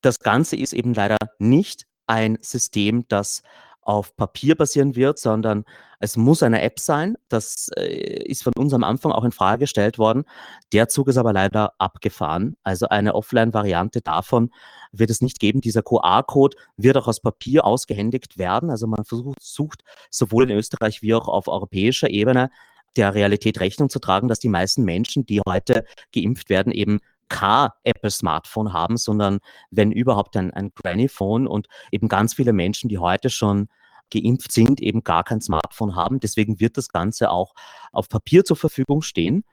[0.00, 3.42] Das Ganze ist eben leider nicht ein System, das
[3.82, 5.64] auf Papier basieren wird, sondern
[5.98, 7.16] es muss eine App sein.
[7.28, 10.24] Das äh, ist von uns am Anfang auch in Frage gestellt worden.
[10.72, 12.56] Der Zug ist aber leider abgefahren.
[12.62, 14.50] Also eine Offline-Variante davon
[14.92, 15.60] wird es nicht geben.
[15.60, 18.70] Dieser QR-Code wird auch aus Papier ausgehändigt werden.
[18.70, 22.50] Also man versucht, sucht sowohl in Österreich wie auch auf europäischer Ebene
[22.96, 27.00] der Realität Rechnung zu tragen, dass die meisten Menschen, die heute geimpft werden, eben
[27.32, 29.40] kein Apple-Smartphone haben, sondern
[29.70, 33.68] wenn überhaupt ein, ein Granny-Phone und eben ganz viele Menschen, die heute schon
[34.12, 36.20] geimpft sind, eben gar kein Smartphone haben.
[36.20, 37.54] Deswegen wird das Ganze auch
[37.92, 39.44] auf Papier zur Verfügung stehen.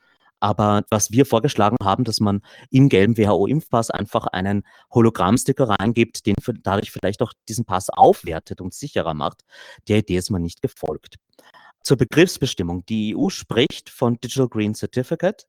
[0.42, 4.64] Aber was wir vorgeschlagen haben, dass man im gelben WHO-Impfpass einfach einen
[4.94, 9.44] Hologrammsticker reingibt, den dadurch vielleicht auch diesen Pass aufwertet und sicherer macht,
[9.88, 11.18] der Idee ist man nicht gefolgt.
[11.90, 12.86] Zur Begriffsbestimmung.
[12.86, 15.48] Die EU spricht von Digital Green Certificate.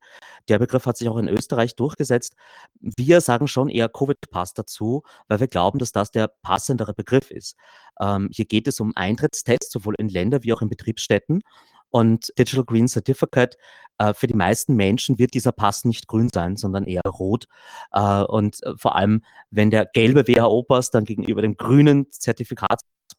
[0.49, 2.35] Der Begriff hat sich auch in Österreich durchgesetzt.
[2.79, 7.57] Wir sagen schon eher Covid-Pass dazu, weil wir glauben, dass das der passendere Begriff ist.
[7.99, 11.43] Ähm, hier geht es um Eintrittstests, sowohl in Länder wie auch in Betriebsstätten.
[11.91, 13.55] Und Digital Green Certificate,
[13.99, 17.45] äh, für die meisten Menschen wird dieser Pass nicht grün sein, sondern eher rot.
[17.91, 22.07] Äh, und äh, vor allem, wenn der gelbe WHO-Pass dann gegenüber dem grünen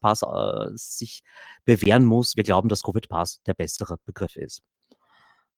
[0.03, 1.23] Zertifikatspass äh, sich
[1.65, 4.61] bewähren muss, wir glauben, dass Covid-Pass der bessere Begriff ist.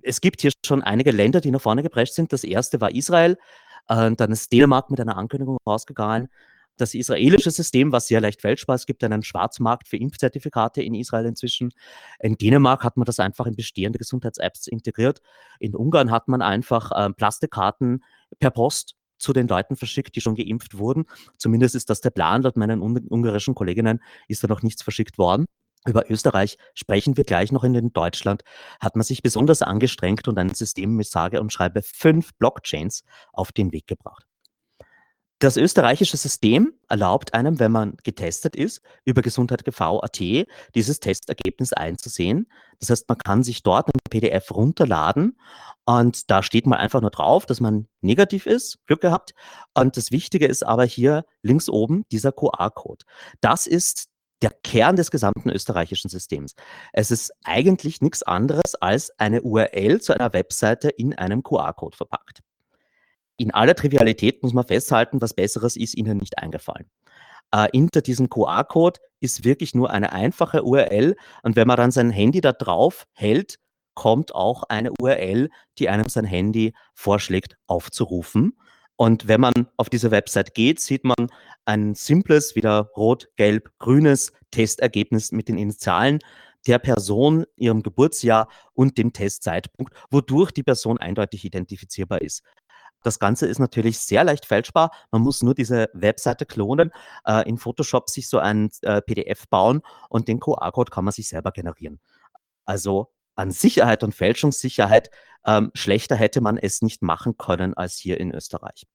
[0.01, 2.31] Es gibt hier schon einige Länder, die nach vorne geprescht sind.
[2.31, 3.37] Das erste war Israel,
[3.87, 6.29] äh, dann ist Dänemark mit einer Ankündigung rausgegangen.
[6.77, 11.25] Das israelische System, was sehr leicht fälschbar ist, gibt einen Schwarzmarkt für Impfzertifikate in Israel
[11.25, 11.71] inzwischen.
[12.19, 15.21] In Dänemark hat man das einfach in bestehende Gesundheits-Apps integriert.
[15.59, 18.03] In Ungarn hat man einfach äh, Plastikkarten
[18.39, 21.05] per Post zu den Leuten verschickt, die schon geimpft wurden.
[21.37, 22.41] Zumindest ist das der Plan.
[22.41, 25.45] Laut meinen ungarischen Kolleginnen ist da noch nichts verschickt worden.
[25.87, 27.63] Über Österreich sprechen wir gleich noch.
[27.63, 28.43] In Deutschland
[28.79, 33.51] hat man sich besonders angestrengt und ein System mit sage und schreibe fünf Blockchains auf
[33.51, 34.24] den Weg gebracht.
[35.39, 40.19] Das österreichische System erlaubt einem, wenn man getestet ist, über gesundheit.gv.at
[40.73, 42.47] dieses Testergebnis einzusehen.
[42.79, 45.37] Das heißt, man kann sich dort ein PDF runterladen
[45.85, 49.33] und da steht mal einfach nur drauf, dass man negativ ist, Glück gehabt.
[49.73, 53.03] Und das Wichtige ist aber hier links oben dieser QR-Code.
[53.41, 54.07] Das ist
[54.41, 56.55] der Kern des gesamten österreichischen Systems.
[56.93, 62.41] Es ist eigentlich nichts anderes als eine URL zu einer Webseite in einem QR-Code verpackt.
[63.37, 66.89] In aller Trivialität muss man festhalten, was Besseres ist Ihnen nicht eingefallen.
[67.51, 72.11] Äh, hinter diesem QR-Code ist wirklich nur eine einfache URL und wenn man dann sein
[72.11, 73.59] Handy da drauf hält,
[73.93, 78.57] kommt auch eine URL, die einem sein Handy vorschlägt aufzurufen.
[78.97, 81.27] Und wenn man auf diese Website geht, sieht man
[81.65, 86.19] ein simples, wieder rot, gelb, grünes Testergebnis mit den Initialen
[86.67, 92.43] der Person, ihrem Geburtsjahr und dem Testzeitpunkt, wodurch die Person eindeutig identifizierbar ist.
[93.05, 94.89] Das Ganze ist natürlich sehr leicht fälschbar.
[95.11, 96.91] Man muss nur diese Webseite klonen,
[97.25, 101.29] äh, in Photoshop sich so ein äh, PDF bauen und den QR-Code kann man sich
[101.29, 101.99] selber generieren.
[102.65, 105.11] Also an Sicherheit und Fälschungssicherheit
[105.45, 108.87] ähm, schlechter hätte man es nicht machen können als hier in Österreich.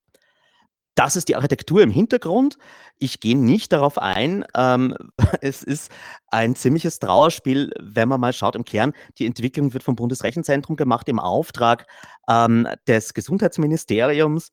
[0.95, 2.57] Das ist die Architektur im Hintergrund.
[2.97, 4.45] Ich gehe nicht darauf ein.
[4.55, 4.95] Ähm,
[5.41, 5.91] es ist
[6.27, 8.93] ein ziemliches Trauerspiel, wenn man mal schaut im Kern.
[9.17, 11.87] Die Entwicklung wird vom Bundesrechenzentrum gemacht im Auftrag
[12.29, 14.51] ähm, des Gesundheitsministeriums.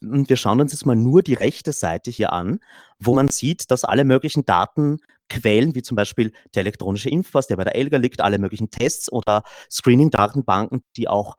[0.00, 2.60] Und wir schauen uns jetzt mal nur die rechte Seite hier an,
[2.98, 7.64] wo man sieht, dass alle möglichen Datenquellen, wie zum Beispiel der elektronische Impfpass, der bei
[7.64, 11.36] der ELGA liegt, alle möglichen Tests oder Screening-Datenbanken, die auch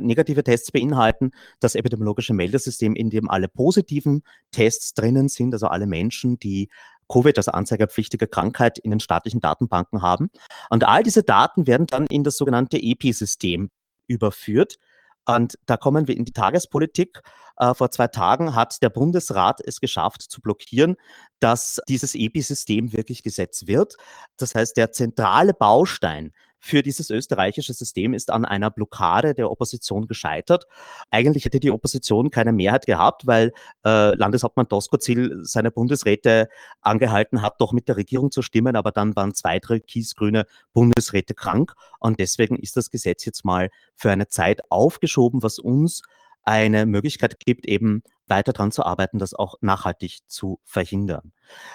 [0.00, 5.86] negative Tests beinhalten, das epidemiologische Meldesystem, in dem alle positiven Tests drinnen sind, also alle
[5.86, 6.68] Menschen, die
[7.08, 10.30] Covid als anzeigerpflichtige Krankheit in den staatlichen Datenbanken haben.
[10.70, 13.70] Und all diese Daten werden dann in das sogenannte EPI-System
[14.06, 14.78] überführt.
[15.26, 17.20] Und da kommen wir in die Tagespolitik.
[17.58, 20.96] Äh, vor zwei Tagen hat der Bundesrat es geschafft zu blockieren,
[21.38, 23.96] dass dieses EPI-System wirklich gesetzt wird.
[24.36, 26.32] Das heißt, der zentrale Baustein
[26.64, 30.66] für dieses österreichische System ist an einer Blockade der Opposition gescheitert.
[31.10, 33.52] Eigentlich hätte die Opposition keine Mehrheit gehabt, weil
[33.84, 36.48] äh, Landeshauptmann Doskozil seine Bundesräte
[36.80, 41.74] angehalten hat, doch mit der Regierung zu stimmen, aber dann waren zwei türkis-grüne Bundesräte krank
[41.98, 46.02] und deswegen ist das Gesetz jetzt mal für eine Zeit aufgeschoben, was uns
[46.44, 51.32] eine Möglichkeit gibt, eben weiter daran zu arbeiten, das auch nachhaltig zu verhindern.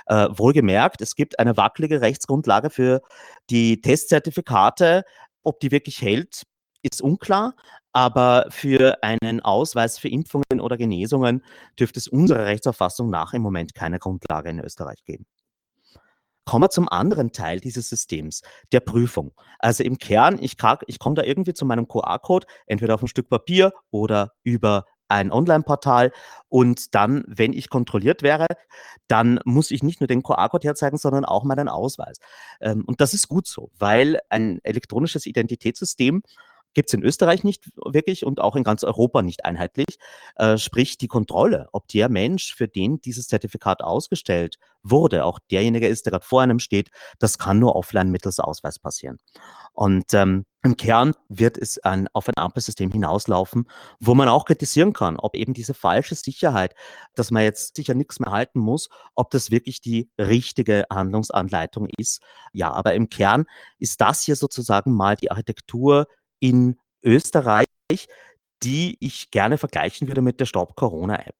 [0.08, 3.02] Äh, wohlgemerkt, es gibt eine wackelige Rechtsgrundlage für
[3.50, 5.04] die Testzertifikate.
[5.44, 6.44] Ob die wirklich hält,
[6.82, 7.54] ist unklar.
[7.94, 11.44] Aber für einen Ausweis für Impfungen oder Genesungen
[11.80, 15.26] dürfte es unserer Rechtsauffassung nach im Moment keine Grundlage in Österreich geben.
[16.46, 18.42] Kommen wir zum anderen Teil dieses Systems,
[18.72, 19.34] der Prüfung.
[19.60, 20.56] Also im Kern, ich,
[20.88, 25.32] ich komme da irgendwie zu meinem QR-Code, entweder auf ein Stück Papier oder über ein
[25.32, 26.12] Online-Portal
[26.50, 28.48] und dann, wenn ich kontrolliert wäre,
[29.08, 32.18] dann muss ich nicht nur den QR-Code herzeigen, sondern auch meinen Ausweis.
[32.62, 36.24] Ähm, und das ist gut so, weil ein elektronisches Identitätssystem
[36.74, 39.98] gibt es in Österreich nicht wirklich und auch in ganz Europa nicht einheitlich.
[40.36, 45.88] Äh, sprich, die Kontrolle, ob der Mensch, für den dieses Zertifikat ausgestellt wurde, auch derjenige
[45.88, 49.18] ist, der gerade vor einem steht, das kann nur offline mittels Ausweis passieren.
[49.74, 54.92] Und ähm, im Kern wird es ein, auf ein Ampelsystem hinauslaufen, wo man auch kritisieren
[54.92, 56.74] kann, ob eben diese falsche Sicherheit,
[57.16, 62.22] dass man jetzt sicher nichts mehr halten muss, ob das wirklich die richtige Handlungsanleitung ist.
[62.54, 63.46] Ja, aber im Kern
[63.78, 66.08] ist das hier sozusagen mal die Architektur
[66.40, 67.68] in Österreich,
[68.64, 71.36] die ich gerne vergleichen würde mit der Stop Corona App.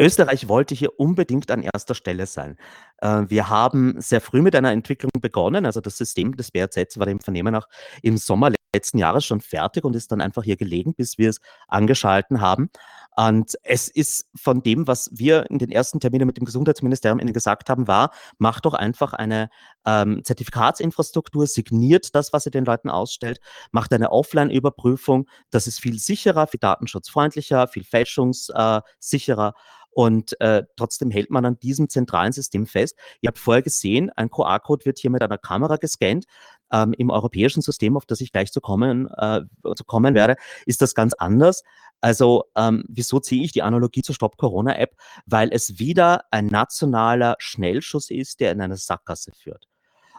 [0.00, 2.56] Österreich wollte hier unbedingt an erster Stelle sein.
[2.98, 5.66] Äh, wir haben sehr früh mit einer Entwicklung begonnen.
[5.66, 7.68] Also das System des BRZ war dem Vernehmen nach
[8.02, 11.40] im Sommer letzten Jahres schon fertig und ist dann einfach hier gelegen, bis wir es
[11.68, 12.70] angeschalten haben.
[13.18, 17.68] Und es ist von dem, was wir in den ersten Terminen mit dem Gesundheitsministerium gesagt
[17.68, 19.50] haben, war, macht doch einfach eine
[19.84, 23.40] ähm, Zertifikatsinfrastruktur, signiert das, was ihr den Leuten ausstellt,
[23.72, 25.26] macht eine Offline-Überprüfung.
[25.50, 29.54] Das ist viel sicherer, viel datenschutzfreundlicher, viel fälschungssicherer.
[29.90, 32.96] Und äh, trotzdem hält man an diesem zentralen System fest.
[33.20, 36.26] Ihr habt vorher gesehen, ein QR-Code wird hier mit einer Kamera gescannt.
[36.72, 39.42] Ähm, Im europäischen System, auf das ich gleich zu kommen, äh,
[39.74, 41.62] zu kommen werde, ist das ganz anders.
[42.00, 44.96] Also ähm, wieso ziehe ich die Analogie zur Stop Corona App?
[45.26, 49.66] Weil es wieder ein nationaler Schnellschuss ist, der in eine Sackgasse führt.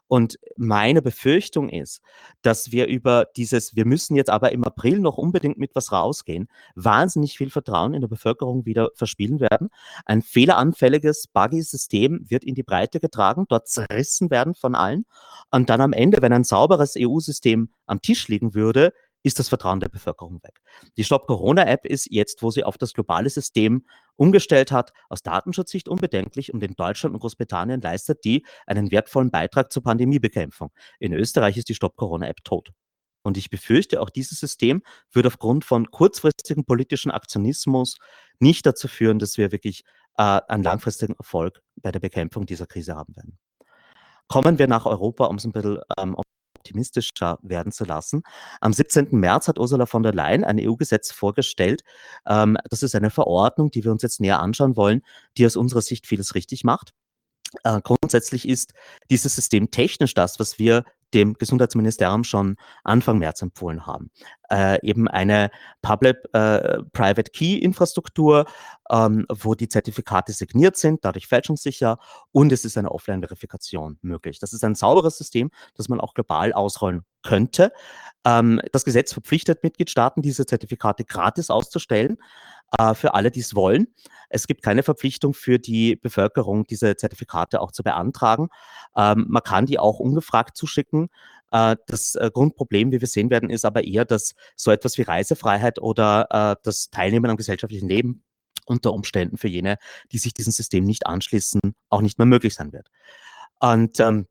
[0.10, 2.02] Und meine Befürchtung ist,
[2.42, 6.50] dass wir über dieses, wir müssen jetzt aber im April noch unbedingt mit was rausgehen,
[6.74, 9.70] wahnsinnig viel Vertrauen in der Bevölkerung wieder verspielen werden.
[10.06, 15.06] Ein fehleranfälliges, buggy System wird in die Breite getragen, dort zerrissen werden von allen.
[15.52, 19.80] Und dann am Ende, wenn ein sauberes EU-System am Tisch liegen würde, ist das Vertrauen
[19.80, 20.62] der Bevölkerung weg.
[20.98, 25.22] Die Stop Corona App ist jetzt, wo sie auf das globale System umgestellt hat, aus
[25.22, 30.72] Datenschutzsicht unbedenklich und in Deutschland und Großbritannien leistet die einen wertvollen Beitrag zur Pandemiebekämpfung.
[31.00, 32.72] In Österreich ist die Stop Corona App tot.
[33.22, 37.98] Und ich befürchte, auch dieses System wird aufgrund von kurzfristigem politischen Aktionismus
[38.40, 39.84] nicht dazu führen, dass wir wirklich
[40.18, 43.38] äh, einen langfristigen Erfolg bei der Bekämpfung dieser Krise haben werden.
[44.28, 46.16] Kommen wir nach Europa, um es ein bisschen ähm,
[46.60, 48.24] optimistischer werden zu lassen.
[48.62, 49.08] Am 17.
[49.12, 51.84] März hat Ursula von der Leyen ein EU-Gesetz vorgestellt.
[52.28, 55.02] Ähm, das ist eine Verordnung, die wir uns jetzt näher anschauen wollen,
[55.38, 56.94] die aus unserer Sicht vieles richtig macht.
[57.64, 58.74] Äh, grundsätzlich ist
[59.10, 60.84] dieses System technisch das, was wir
[61.14, 64.12] dem Gesundheitsministerium schon Anfang März empfohlen haben.
[64.52, 65.50] Äh, eben eine
[65.82, 68.46] Public-Private-Key-Infrastruktur,
[68.90, 71.98] äh, ähm, wo die Zertifikate signiert sind, dadurch fälschungssicher
[72.32, 74.40] und es ist eine Offline-Verifikation möglich.
[74.40, 77.72] Das ist ein sauberes System, das man auch global ausrollen könnte.
[78.26, 82.18] Ähm, das Gesetz verpflichtet Mitgliedstaaten, diese Zertifikate gratis auszustellen
[82.78, 83.88] äh, für alle, die es wollen.
[84.30, 88.50] Es gibt keine Verpflichtung für die Bevölkerung, diese Zertifikate auch zu beantragen.
[88.96, 91.10] Ähm, man kann die auch ungefragt zuschicken.
[91.52, 95.04] Äh, das äh, Grundproblem, wie wir sehen werden, ist aber eher, dass so etwas wie
[95.04, 98.24] Reisefreiheit oder äh, das Teilnehmen am gesellschaftlichen Leben
[98.66, 99.78] unter Umständen für jene,
[100.12, 102.90] die sich diesem System nicht anschließen, auch nicht mehr möglich sein wird.
[103.60, 104.28] Und ähm,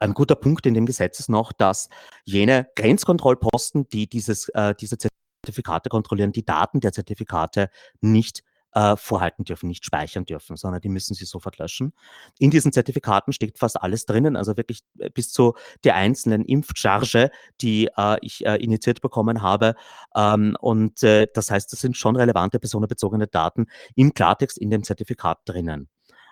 [0.00, 1.88] ein guter Punkt in dem Gesetz ist noch, dass
[2.24, 8.42] jene Grenzkontrollposten, die dieses, äh, diese Zertifikate kontrollieren, die Daten der Zertifikate nicht
[8.78, 11.92] äh, vorhalten dürfen, nicht speichern dürfen, sondern die müssen sie sofort löschen.
[12.38, 17.30] In diesen Zertifikaten steckt fast alles drinnen, also wirklich äh, bis zu der einzelnen Impfcharge,
[17.60, 19.74] die äh, ich äh, initiiert bekommen habe.
[20.14, 23.66] Ähm, und äh, das heißt, das sind schon relevante personenbezogene Daten
[23.96, 25.88] im Klartext in dem Zertifikat drinnen.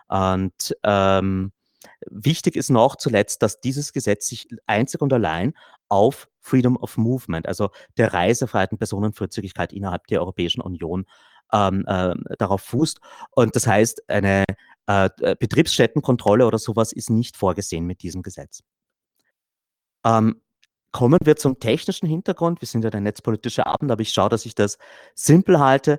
[0.08, 1.52] Und ähm,
[2.10, 5.54] Wichtig ist noch zuletzt, dass dieses Gesetz sich einzig und allein
[5.88, 11.06] auf Freedom of Movement, also der Reisefreiheit und Personenfreizügigkeit innerhalb der Europäischen Union
[11.52, 13.00] ähm, äh, darauf fußt.
[13.30, 14.44] Und das heißt, eine
[14.86, 18.62] äh, Betriebsstättenkontrolle oder sowas ist nicht vorgesehen mit diesem Gesetz.
[20.04, 20.40] Ähm,
[20.92, 22.60] kommen wir zum technischen Hintergrund.
[22.62, 24.78] Wir sind ja der netzpolitische Abend, aber ich schaue, dass ich das
[25.14, 25.98] simpel halte.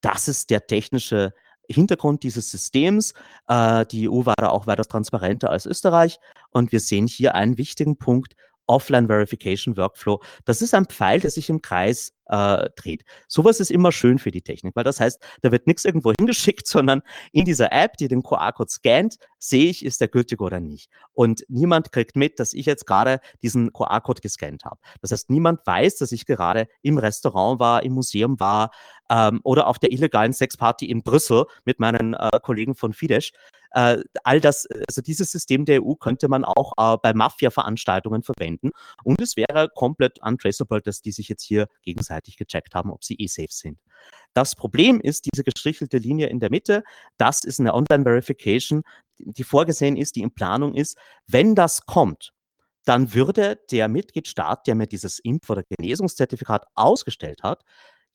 [0.00, 1.32] Das ist der technische
[1.68, 3.12] Hintergrund dieses Systems.
[3.48, 6.18] Äh, die EU war da auch weiter transparenter als Österreich.
[6.50, 8.34] Und wir sehen hier einen wichtigen Punkt,
[8.66, 10.22] Offline Verification Workflow.
[10.44, 13.04] Das ist ein Pfeil, der sich im Kreis äh, dreht.
[13.28, 16.66] Sowas ist immer schön für die Technik, weil das heißt, da wird nichts irgendwo hingeschickt,
[16.66, 17.02] sondern
[17.32, 20.90] in dieser App, die den QR-Code scannt, sehe ich, ist der gültig oder nicht.
[21.12, 24.78] Und niemand kriegt mit, dass ich jetzt gerade diesen QR-Code gescannt habe.
[25.00, 28.70] Das heißt, niemand weiß, dass ich gerade im Restaurant war, im Museum war
[29.10, 33.30] ähm, oder auf der illegalen Sexparty in Brüssel mit meinen äh, Kollegen von Fidesz.
[33.72, 38.70] Äh, all das, also dieses System der EU könnte man auch äh, bei Mafia-Veranstaltungen verwenden
[39.04, 43.14] und es wäre komplett untraceable, dass die sich jetzt hier gegenseitig gecheckt haben, ob sie
[43.14, 43.78] eh safe sind.
[44.34, 46.82] Das Problem ist diese gestrichelte Linie in der Mitte.
[47.16, 48.82] Das ist eine Online-Verification,
[49.18, 50.98] die vorgesehen ist, die in Planung ist.
[51.26, 52.32] Wenn das kommt,
[52.84, 57.62] dann würde der Mitgliedstaat, der mir dieses Impf- oder Genesungszertifikat ausgestellt hat,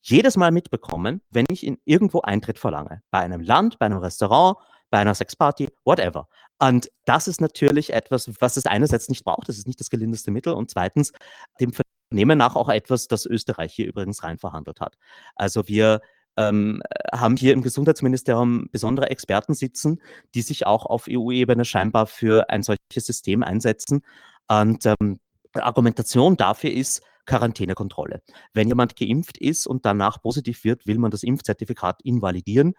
[0.01, 3.01] jedes Mal mitbekommen, wenn ich in irgendwo Eintritt verlange.
[3.11, 4.57] Bei einem Land, bei einem Restaurant,
[4.89, 6.27] bei einer Sexparty, whatever.
[6.59, 10.31] Und das ist natürlich etwas, was es einerseits nicht braucht, das ist nicht das gelindeste
[10.31, 11.11] Mittel und zweitens
[11.59, 11.73] dem
[12.11, 14.97] Vernehmen nach auch etwas, das Österreich hier übrigens rein verhandelt hat.
[15.35, 16.01] Also wir
[16.35, 16.83] ähm,
[17.13, 20.01] haben hier im Gesundheitsministerium besondere Experten sitzen,
[20.35, 24.01] die sich auch auf EU-Ebene scheinbar für ein solches System einsetzen.
[24.49, 25.21] Und ähm,
[25.53, 28.21] Argumentation dafür ist Quarantänekontrolle.
[28.53, 32.73] Wenn jemand geimpft ist und danach positiv wird, will man das Impfzertifikat invalidieren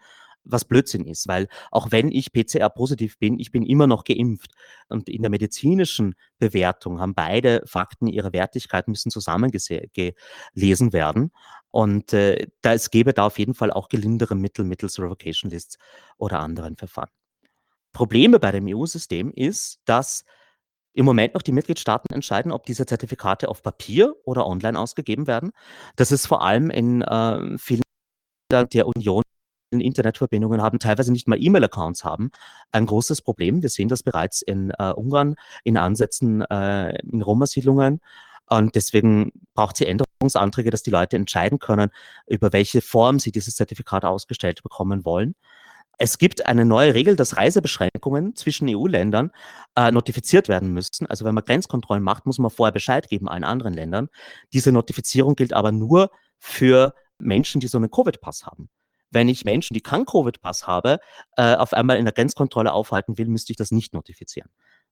[0.44, 4.52] was Blödsinn ist, weil auch wenn ich PCR-positiv bin, ich bin immer noch geimpft.
[4.88, 11.32] Und in der medizinischen Bewertung haben beide Fakten ihre Wertigkeit müssen zusammengelesen werden.
[11.70, 15.78] Und äh, da es gäbe da auf jeden Fall auch gelindere Mittel mittels Revocation Lists
[16.18, 17.10] oder anderen Verfahren.
[17.92, 20.24] Probleme bei dem EU-System ist, dass
[20.94, 25.52] im Moment noch die Mitgliedstaaten entscheiden, ob diese Zertifikate auf Papier oder online ausgegeben werden.
[25.96, 27.82] Das ist vor allem in äh, vielen
[28.50, 29.21] der Union
[29.80, 32.30] Internetverbindungen haben, teilweise nicht mal E-Mail-Accounts haben,
[32.72, 33.62] ein großes Problem.
[33.62, 38.00] Wir sehen das bereits in äh, Ungarn, in Ansätzen äh, in Roma-Siedlungen.
[38.48, 41.90] Und deswegen braucht sie Änderungsanträge, dass die Leute entscheiden können,
[42.26, 45.34] über welche Form sie dieses Zertifikat ausgestellt bekommen wollen.
[45.98, 49.30] Es gibt eine neue Regel, dass Reisebeschränkungen zwischen EU-Ländern
[49.76, 51.06] äh, notifiziert werden müssen.
[51.06, 54.08] Also wenn man Grenzkontrollen macht, muss man vorher Bescheid geben allen anderen Ländern.
[54.52, 58.68] Diese Notifizierung gilt aber nur für Menschen, die so einen Covid-Pass haben
[59.12, 60.98] wenn ich Menschen, die keinen Covid-Pass habe,
[61.36, 64.50] äh, auf einmal in der Grenzkontrolle aufhalten will, müsste ich das nicht notifizieren.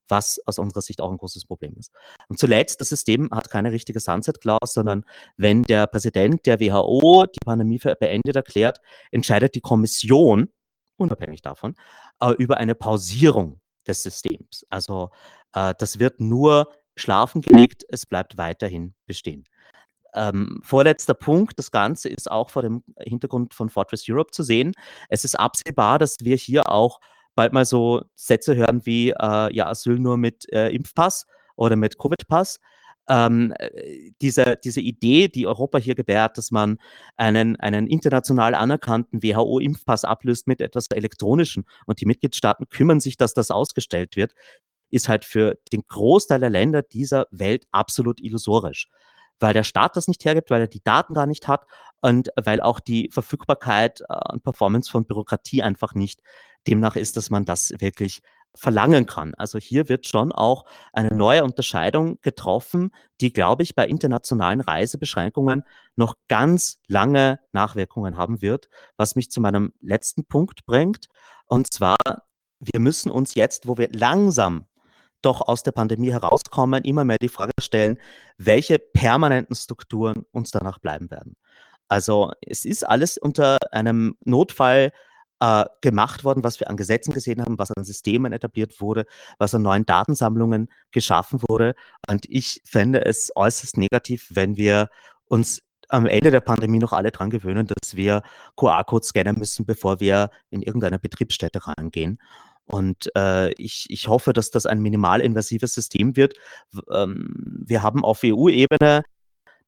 [0.09, 1.93] Was aus unserer Sicht auch ein großes Problem ist.
[2.29, 5.05] Und zuletzt, das System hat keine richtige Sunset-Clause, sondern
[5.37, 10.51] wenn der Präsident der WHO die Pandemie für beendet erklärt, entscheidet die Kommission,
[10.97, 11.75] unabhängig davon,
[12.21, 14.67] äh, über eine Pausierung des Systems.
[14.69, 15.11] Also
[15.55, 19.47] äh, das wird nur schlafen gelegt, es bleibt weiterhin bestehen.
[20.15, 24.73] Ähm, vorletzter Punkt, das Ganze ist auch vor dem Hintergrund von Fortress Europe zu sehen.
[25.09, 27.01] Es ist absehbar, dass wir hier auch
[27.35, 31.99] bald mal so Sätze hören wie äh, ja, Asyl nur mit äh, Impfpass oder mit
[31.99, 32.59] Covid-Pass.
[33.09, 36.79] Ähm, äh, diese, diese Idee, die Europa hier gebärt, dass man
[37.17, 43.35] einen, einen international anerkannten WHO-Impfpass ablöst mit etwas Elektronischen und die Mitgliedstaaten kümmern sich, dass
[43.35, 44.35] das ausgestellt wird,
[44.91, 48.89] ist halt für den Großteil der Länder dieser Welt absolut illusorisch
[49.41, 51.67] weil der Staat das nicht hergibt, weil er die Daten da nicht hat
[52.01, 56.21] und weil auch die Verfügbarkeit äh, und Performance von Bürokratie einfach nicht
[56.67, 58.23] demnach ist, dass man das wirklich
[58.55, 59.35] verlangen kann.
[59.35, 65.63] Also hier wird schon auch eine neue Unterscheidung getroffen, die, glaube ich, bei internationalen Reisebeschränkungen
[65.97, 71.07] noch ganz lange Nachwirkungen haben wird, was mich zu meinem letzten Punkt bringt.
[71.47, 71.97] Und zwar,
[72.59, 74.67] wir müssen uns jetzt, wo wir langsam
[75.23, 77.99] doch aus der Pandemie herauskommen, immer mehr die Frage stellen,
[78.39, 81.37] welche permanenten Strukturen uns danach bleiben werden.
[81.89, 84.93] Also es ist alles unter einem Notfall
[85.41, 89.07] äh, gemacht worden, was wir an Gesetzen gesehen haben, was an Systemen etabliert wurde,
[89.39, 91.75] was an neuen Datensammlungen geschaffen wurde.
[92.09, 94.89] Und ich fände es äußerst negativ, wenn wir
[95.27, 98.23] uns am Ende der Pandemie noch alle dran gewöhnen, dass wir
[98.57, 102.21] QR-Code scannen müssen, bevor wir in irgendeine Betriebsstätte reingehen.
[102.71, 106.35] Und äh, ich, ich hoffe, dass das ein minimalinvasives System wird.
[106.91, 109.03] Ähm, wir haben auf EU-Ebene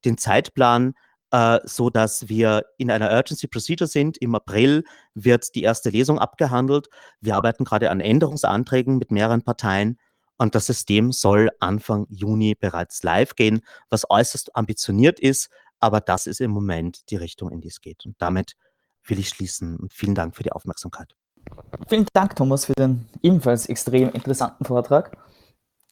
[0.05, 0.94] den Zeitplan
[1.32, 4.18] äh, so dass wir in einer Urgency Procedure sind.
[4.18, 4.84] Im April
[5.14, 6.88] wird die erste Lesung abgehandelt.
[7.20, 9.98] Wir arbeiten gerade an Änderungsanträgen mit mehreren Parteien
[10.36, 15.48] und das System soll Anfang Juni bereits live gehen, was äußerst ambitioniert ist,
[15.80, 18.05] aber das ist im Moment die Richtung, in die es geht.
[18.05, 18.53] Und damit
[19.05, 21.14] will ich schließen und vielen Dank für die Aufmerksamkeit.
[21.88, 25.16] Vielen Dank, Thomas, für den ebenfalls extrem interessanten Vortrag.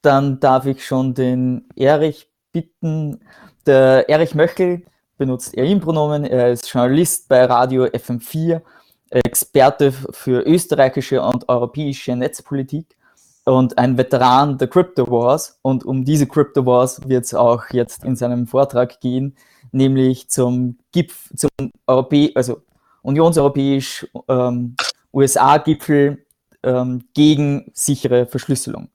[0.02, 3.20] Dann darf ich schon den Erich bitten.
[3.66, 4.84] Der Erich Möchel
[5.18, 6.24] benutzt er Im-Pronomen.
[6.24, 8.62] Er ist Journalist bei Radio FM4,
[9.10, 12.96] Experte für österreichische und europäische Netzpolitik
[13.44, 15.58] und ein Veteran der Crypto Wars.
[15.62, 19.36] Und um diese Crypto Wars wird es auch jetzt in seinem Vortrag gehen,
[19.72, 21.50] nämlich zum Gipfel, zum
[21.86, 22.62] Europä also
[23.02, 24.76] unionseuropäisch ähm,
[25.12, 26.26] USA-Gipfel
[26.62, 28.90] ähm, gegen sichere Verschlüsselung.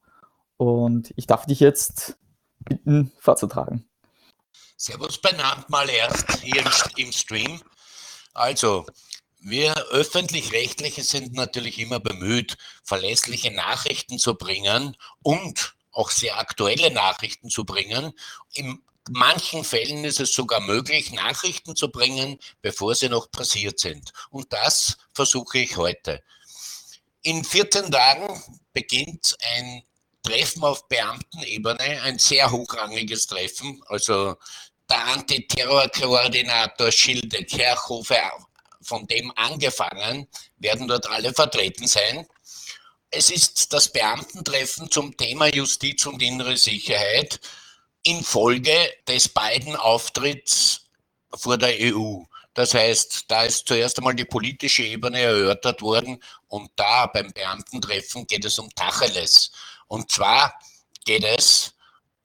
[0.58, 2.18] Und ich darf dich jetzt
[2.60, 3.88] bitten, vorzutragen.
[4.78, 6.64] Servus benannt mal erst hier
[6.98, 7.62] im, Stream.
[8.34, 8.86] Also,
[9.40, 17.50] wir öffentlich-rechtliche sind natürlich immer bemüht, verlässliche Nachrichten zu bringen und auch sehr aktuelle Nachrichten
[17.50, 18.12] zu bringen.
[18.54, 24.12] In manchen Fällen ist es sogar möglich, Nachrichten zu bringen, bevor sie noch passiert sind.
[24.30, 26.24] Und das versuche ich heute.
[27.22, 28.42] In 14 Tagen
[28.74, 29.84] beginnt ein
[30.24, 33.82] Treffen auf Beamtenebene, ein sehr hochrangiges Treffen.
[33.88, 34.36] Also
[34.90, 38.20] der Antiterrorkoordinator Schilde Kerchhofe,
[38.82, 40.28] von dem angefangen,
[40.58, 42.28] werden dort alle vertreten sein.
[43.10, 47.40] Es ist das Beamtentreffen zum Thema Justiz und innere Sicherheit
[48.06, 50.86] infolge des beiden Auftritts
[51.34, 52.24] vor der EU.
[52.54, 58.26] Das heißt, da ist zuerst einmal die politische Ebene erörtert worden und da beim Beamtentreffen
[58.28, 59.52] geht es um Tacheles.
[59.88, 60.58] Und zwar
[61.04, 61.76] geht es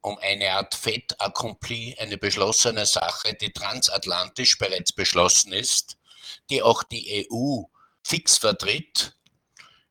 [0.02, 5.98] um eine Art Fait accompli, eine beschlossene Sache, die transatlantisch bereits beschlossen ist,
[6.48, 7.62] die auch die EU
[8.02, 9.16] fix vertritt.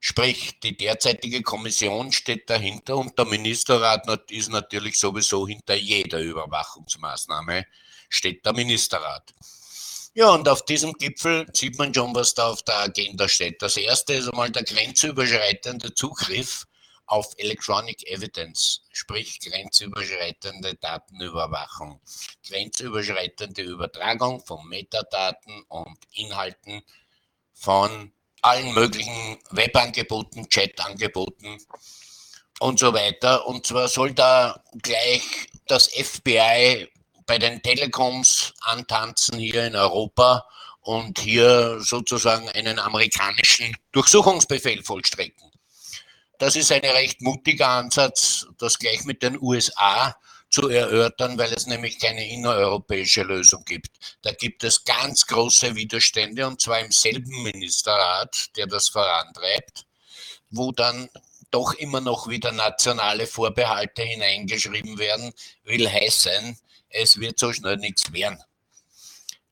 [0.01, 7.65] Sprich, die derzeitige Kommission steht dahinter und der Ministerrat ist natürlich sowieso hinter jeder Überwachungsmaßnahme,
[8.07, 9.33] steht der Ministerrat.
[10.13, 13.61] Ja, und auf diesem Gipfel sieht man schon, was da auf der Agenda steht.
[13.61, 16.65] Das erste ist einmal der grenzüberschreitende Zugriff
[17.05, 21.99] auf Electronic Evidence, sprich grenzüberschreitende Datenüberwachung,
[22.47, 26.83] grenzüberschreitende Übertragung von Metadaten und Inhalten
[27.53, 31.57] von allen möglichen Webangeboten, Chatangeboten
[32.59, 33.45] und so weiter.
[33.47, 35.23] Und zwar soll da gleich
[35.67, 36.87] das FBI
[37.25, 40.45] bei den Telekoms antanzen hier in Europa
[40.81, 45.51] und hier sozusagen einen amerikanischen Durchsuchungsbefehl vollstrecken.
[46.39, 50.15] Das ist ein recht mutiger Ansatz, das gleich mit den USA
[50.49, 53.91] zu erörtern, weil es nämlich keine innereuropäische Lösung gibt.
[54.21, 59.85] Da gibt es ganz große Widerstände und zwar im selben Ministerrat, der das vorantreibt,
[60.49, 61.09] wo dann
[61.51, 65.33] doch immer noch wieder nationale Vorbehalte hineingeschrieben werden,
[65.63, 66.57] will heißen,
[66.89, 68.43] es wird so schnell nichts werden.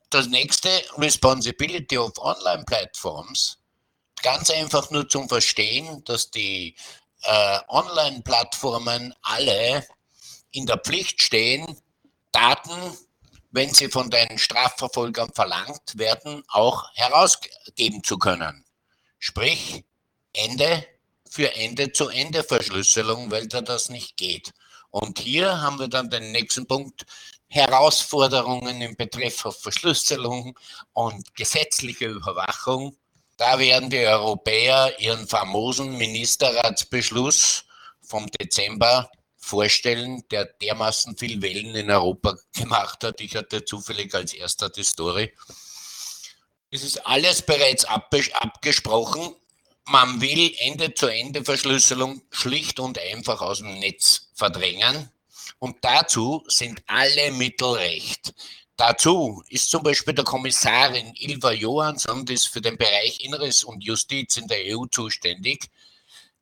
[0.10, 3.58] Das nächste, Responsibility of Online Platforms,
[4.22, 6.76] ganz einfach nur zum Verstehen, dass die
[7.24, 9.86] äh, Online-Plattformen alle
[10.58, 11.78] in der Pflicht stehen,
[12.32, 12.98] Daten,
[13.52, 18.66] wenn sie von den Strafverfolgern verlangt werden, auch herausgeben zu können.
[19.20, 19.84] Sprich,
[20.34, 20.86] Ende
[21.30, 24.54] für Ende-zu-Ende-Verschlüsselung, weil da das nicht geht.
[24.90, 27.06] Und hier haben wir dann den nächsten Punkt,
[27.50, 30.58] Herausforderungen im Betreff auf Verschlüsselung
[30.94, 32.98] und gesetzliche Überwachung
[33.38, 37.66] da werden die Europäer ihren famosen Ministerratsbeschluss
[38.02, 39.12] vom Dezember
[39.48, 43.22] vorstellen, der dermaßen viel Wellen in Europa gemacht hat.
[43.22, 45.34] Ich hatte zufällig als erster die Story.
[46.70, 49.36] Es ist alles bereits abgesprochen.
[49.86, 55.10] Man will Ende-zu-Ende-Verschlüsselung schlicht und einfach aus dem Netz verdrängen.
[55.60, 58.34] Und dazu sind alle Mittel recht.
[58.76, 63.84] Dazu ist zum Beispiel der Kommissarin Ilva Johansson, die ist für den Bereich Inneres und
[63.84, 65.72] Justiz in der EU zuständig,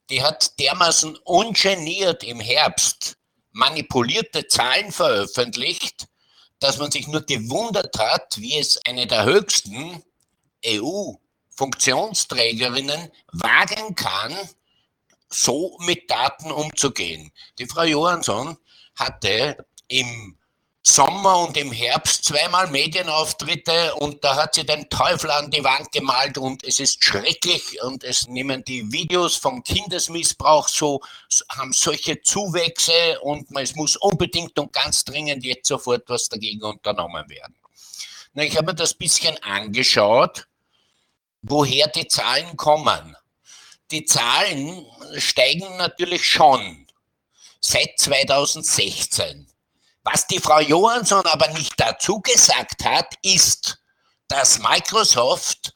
[0.09, 3.17] die hat dermaßen ungeniert im Herbst
[3.51, 6.07] manipulierte Zahlen veröffentlicht,
[6.59, 10.03] dass man sich nur gewundert hat, wie es eine der höchsten
[10.65, 14.37] EU-Funktionsträgerinnen wagen kann,
[15.29, 17.31] so mit Daten umzugehen.
[17.59, 18.57] Die Frau Johansson
[18.95, 20.37] hatte im
[20.87, 25.91] Sommer und im Herbst zweimal Medienauftritte und da hat sie den Teufel an die Wand
[25.91, 31.01] gemalt und es ist schrecklich und es nehmen die Videos vom Kindesmissbrauch so,
[31.49, 37.27] haben solche Zuwächse und es muss unbedingt und ganz dringend jetzt sofort was dagegen unternommen
[37.29, 37.55] werden.
[38.33, 40.47] Na, ich habe mir das bisschen angeschaut,
[41.41, 43.17] woher die Zahlen kommen.
[43.89, 44.85] Die Zahlen
[45.17, 46.85] steigen natürlich schon
[47.59, 49.47] seit 2016.
[50.05, 53.79] Was die Frau Johansson aber nicht dazu gesagt hat, ist,
[54.27, 55.73] dass Microsoft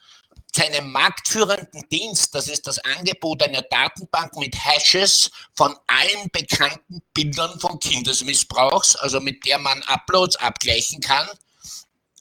[0.56, 7.60] seinem marktführenden Dienst, das ist das Angebot einer Datenbank mit Hashes von allen bekannten Bildern
[7.60, 11.28] von Kindesmissbrauchs, also mit der man Uploads abgleichen kann,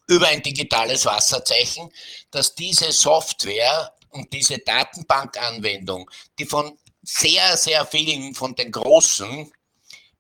[0.07, 1.91] über ein digitales Wasserzeichen,
[2.31, 9.53] dass diese Software und diese Datenbankanwendung, die von sehr, sehr vielen von den großen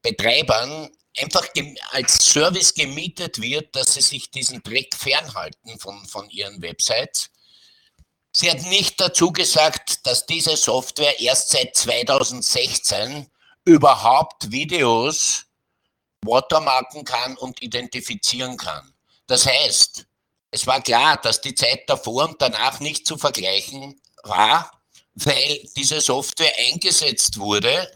[0.02, 0.90] Betreibern
[1.20, 1.46] einfach
[1.90, 7.30] als Service gemietet wird, dass sie sich diesen Dreck fernhalten von, von ihren Websites.
[8.32, 13.26] Sie hat nicht dazu gesagt, dass diese Software erst seit 2016
[13.64, 15.46] überhaupt Videos
[16.24, 18.92] watermarken kann und identifizieren kann.
[19.26, 20.06] Das heißt,
[20.50, 24.70] es war klar, dass die Zeit davor und danach nicht zu vergleichen war,
[25.14, 27.90] weil diese Software eingesetzt wurde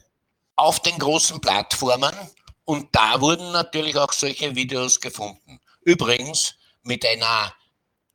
[0.56, 2.14] auf den großen Plattformen
[2.64, 5.60] und da wurden natürlich auch solche Videos gefunden.
[5.82, 7.54] Übrigens mit einer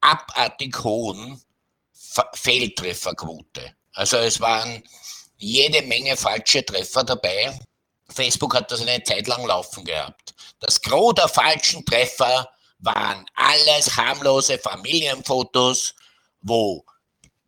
[0.01, 1.41] abartig hohen
[2.33, 3.75] Fehltrefferquote.
[3.93, 4.83] Also es waren
[5.37, 7.59] jede Menge falsche Treffer dabei.
[8.09, 10.33] Facebook hat das eine Zeit lang laufen gehabt.
[10.59, 15.93] Das Gros der falschen Treffer waren alles harmlose Familienfotos,
[16.41, 16.85] wo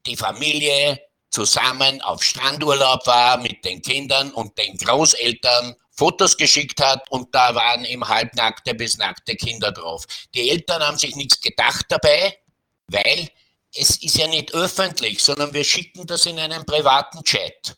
[0.05, 7.11] die Familie zusammen auf Strandurlaub war mit den Kindern und den Großeltern Fotos geschickt hat
[7.11, 10.05] und da waren eben halbnackte bis nackte Kinder drauf.
[10.33, 12.39] Die Eltern haben sich nichts gedacht dabei,
[12.87, 13.29] weil
[13.75, 17.75] es ist ja nicht öffentlich, sondern wir schicken das in einen privaten Chat.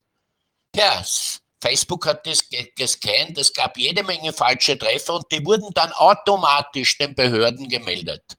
[0.76, 1.03] Ja,
[1.59, 2.45] Facebook hat das
[2.76, 8.38] gescannt, es gab jede Menge falsche Treffer und die wurden dann automatisch den Behörden gemeldet.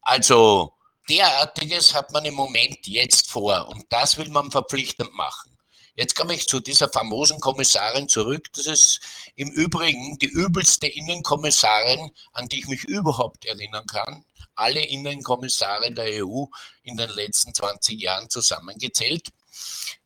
[0.00, 0.74] Also
[1.08, 5.57] derartiges hat man im Moment jetzt vor und das will man verpflichtend machen.
[5.98, 8.46] Jetzt komme ich zu dieser famosen Kommissarin zurück.
[8.54, 9.00] Das ist
[9.34, 14.24] im Übrigen die übelste Innenkommissarin, an die ich mich überhaupt erinnern kann.
[14.54, 16.44] Alle Innenkommissare der EU
[16.84, 19.26] in den letzten 20 Jahren zusammengezählt.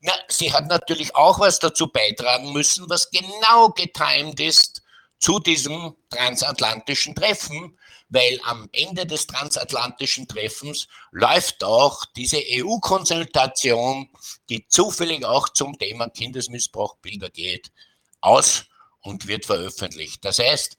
[0.00, 4.80] Na, sie hat natürlich auch was dazu beitragen müssen, was genau getimt ist
[5.18, 7.78] zu diesem transatlantischen Treffen,
[8.12, 14.10] weil am Ende des transatlantischen Treffens läuft auch diese EU-Konsultation,
[14.50, 17.72] die zufällig auch zum Thema Kindesmissbrauchbilder geht,
[18.20, 18.66] aus
[19.00, 20.22] und wird veröffentlicht.
[20.26, 20.76] Das heißt,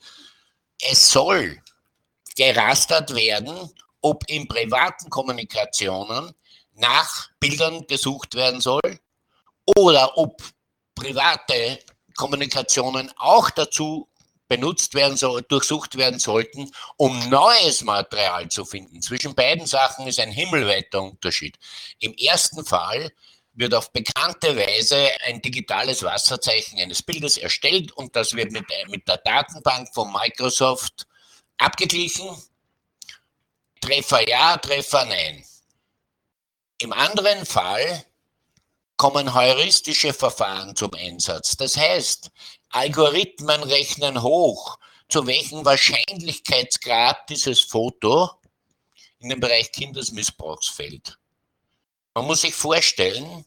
[0.79, 1.59] es soll
[2.36, 3.71] gerastert werden,
[4.01, 6.34] ob in privaten Kommunikationen
[6.73, 8.99] nach Bildern gesucht werden soll
[9.75, 10.39] oder ob
[10.93, 11.79] private
[12.15, 14.07] Kommunikationen auch dazu
[14.54, 19.01] benutzt werden soll, durchsucht werden sollten, um neues Material zu finden.
[19.01, 21.58] Zwischen beiden Sachen ist ein himmelweiter Unterschied.
[21.97, 23.12] Im ersten Fall
[23.54, 29.08] wird auf bekannte Weise ein digitales Wasserzeichen eines Bildes erstellt und das wird mit, mit
[29.08, 31.08] der Datenbank von Microsoft
[31.58, 32.30] abgeglichen.
[33.82, 35.43] Treffer ja, Treffer nein.
[36.78, 38.06] Im anderen Fall
[39.04, 41.58] kommen heuristische Verfahren zum Einsatz.
[41.58, 42.32] Das heißt,
[42.70, 44.80] Algorithmen rechnen hoch,
[45.10, 48.30] zu welchem Wahrscheinlichkeitsgrad dieses Foto
[49.20, 51.18] in den Bereich Kindesmissbrauchs fällt.
[52.14, 53.43] Man muss sich vorstellen,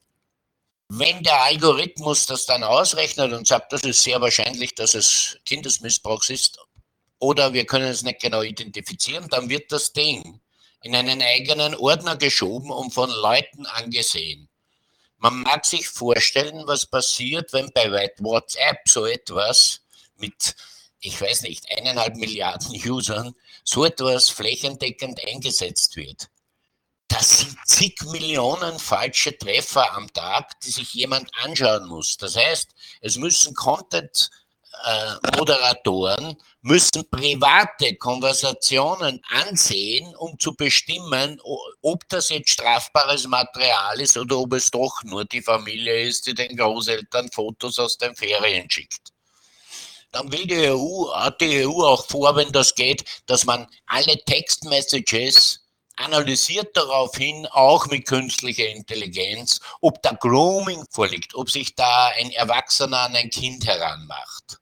[0.90, 6.28] wenn der Algorithmus das dann ausrechnet und sagt, das ist sehr wahrscheinlich, dass es Kindesmissbrauchs
[6.28, 6.58] ist,
[7.18, 10.38] oder wir können es nicht genau identifizieren, dann wird das Ding
[10.82, 14.50] in einen eigenen Ordner geschoben und von Leuten angesehen.
[15.18, 19.80] Man mag sich vorstellen, was passiert, wenn bei WhatsApp so etwas
[20.16, 20.54] mit,
[21.00, 26.28] ich weiß nicht, eineinhalb Milliarden Usern so etwas flächendeckend eingesetzt wird.
[27.08, 32.16] Das sind zig Millionen falsche Treffer am Tag, die sich jemand anschauen muss.
[32.16, 34.30] Das heißt, es müssen Content
[34.84, 41.40] äh, Moderatoren müssen private Konversationen ansehen, um zu bestimmen,
[41.82, 46.34] ob das jetzt strafbares Material ist oder ob es doch nur die Familie ist, die
[46.34, 49.12] den Großeltern Fotos aus den Ferien schickt.
[50.12, 54.16] Dann will die EU, hat die EU auch vor, wenn das geht, dass man alle
[54.24, 55.60] Textmessages
[55.96, 63.00] analysiert daraufhin auch mit künstlicher Intelligenz, ob da Grooming vorliegt, ob sich da ein Erwachsener
[63.00, 64.58] an ein Kind heranmacht.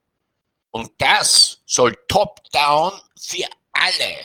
[0.75, 4.17] Und das soll top-down für alle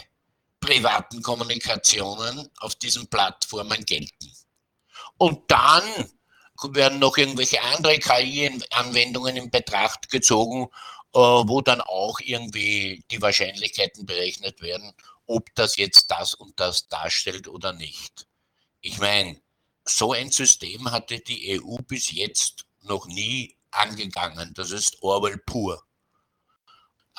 [0.60, 4.34] privaten Kommunikationen auf diesen Plattformen gelten.
[5.20, 5.84] Und dann
[6.64, 10.70] werden noch irgendwelche andere KI-Anwendungen in Betracht gezogen,
[11.14, 14.92] äh, wo dann auch irgendwie die Wahrscheinlichkeiten berechnet werden,
[15.28, 18.26] ob das jetzt das und das darstellt oder nicht.
[18.82, 19.40] Ich meine,
[19.86, 24.52] so ein System hatte die EU bis jetzt noch nie angegangen.
[24.56, 25.84] Das ist Orwell pur.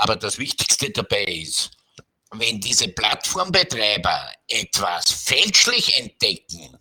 [0.01, 1.73] Aber das Wichtigste dabei ist,
[2.31, 6.79] wenn diese Plattformbetreiber etwas fälschlich entdecken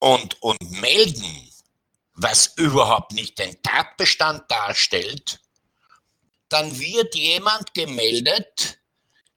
[0.00, 1.48] und, und melden,
[2.14, 5.38] was überhaupt nicht den Tatbestand darstellt,
[6.48, 8.80] dann wird jemand gemeldet,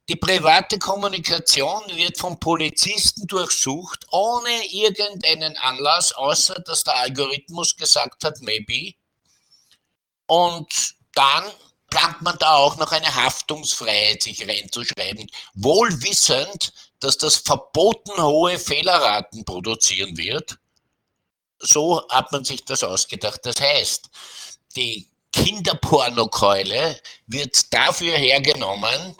[0.07, 8.23] die private Kommunikation wird vom Polizisten durchsucht, ohne irgendeinen Anlass, außer dass der Algorithmus gesagt
[8.23, 8.95] hat, maybe.
[10.25, 11.43] Und dann
[11.89, 18.59] plant man da auch noch eine Haftungsfreiheit sich reinzuschreiben, wohl wissend, dass das verboten hohe
[18.59, 20.57] Fehlerraten produzieren wird.
[21.59, 23.41] So hat man sich das ausgedacht.
[23.43, 24.09] Das heißt,
[24.75, 29.15] die Kinderpornokeule wird dafür hergenommen,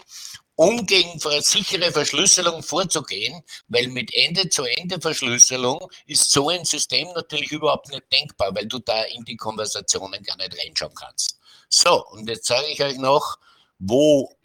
[0.56, 8.04] um gegen sichere Verschlüsselung vorzugehen, weil mit Ende-zu-Ende-Verschlüsselung ist so ein System natürlich überhaupt nicht
[8.12, 11.39] denkbar, weil du da in die Konversationen gar nicht reinschauen kannst.
[11.70, 13.38] So, und jetzt sage ich euch noch,
[13.78, 14.36] wo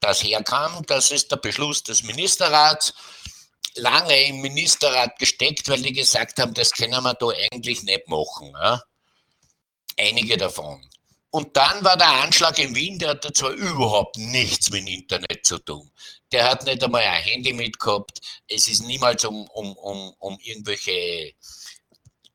[0.00, 0.84] das herkam.
[0.86, 2.92] Das ist der Beschluss des Ministerrats.
[3.76, 8.52] Lange im Ministerrat gesteckt, weil die gesagt haben, das können wir da eigentlich nicht machen.
[8.52, 8.82] Ja?
[9.98, 10.86] Einige davon.
[11.30, 15.58] Und dann war der Anschlag in Wien, der hatte zwar überhaupt nichts mit Internet zu
[15.58, 15.90] tun.
[16.30, 18.20] Der hat nicht einmal ein Handy mitgehabt.
[18.48, 21.32] Es ist niemals um, um, um, um irgendwelche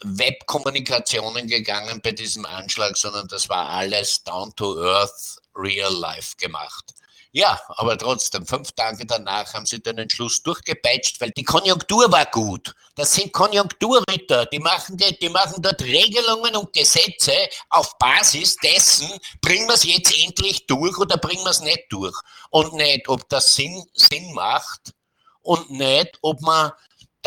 [0.04, 6.93] Webkommunikationen gegangen bei diesem Anschlag, sondern das war alles down to earth, real life gemacht.
[7.32, 12.26] Ja, aber trotzdem, fünf Tage danach haben sie den Entschluss durchgepeitscht, weil die Konjunktur war
[12.26, 12.74] gut.
[12.95, 17.34] Das sind Konjunkturritter, die machen, die, die machen dort Regelungen und Gesetze
[17.70, 19.08] auf Basis dessen,
[19.41, 22.16] bringen wir es jetzt endlich durch oder bringen wir es nicht durch.
[22.50, 24.93] Und nicht, ob das Sinn, Sinn macht
[25.41, 26.72] und nicht, ob man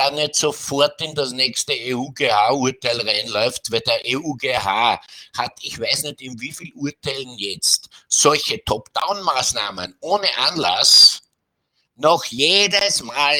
[0.01, 4.99] da nicht sofort in das nächste EUGH-Urteil reinläuft, weil der EUGH
[5.37, 11.21] hat, ich weiß nicht in wie vielen Urteilen jetzt, solche Top-Down-Maßnahmen ohne Anlass
[11.97, 13.37] noch jedes Mal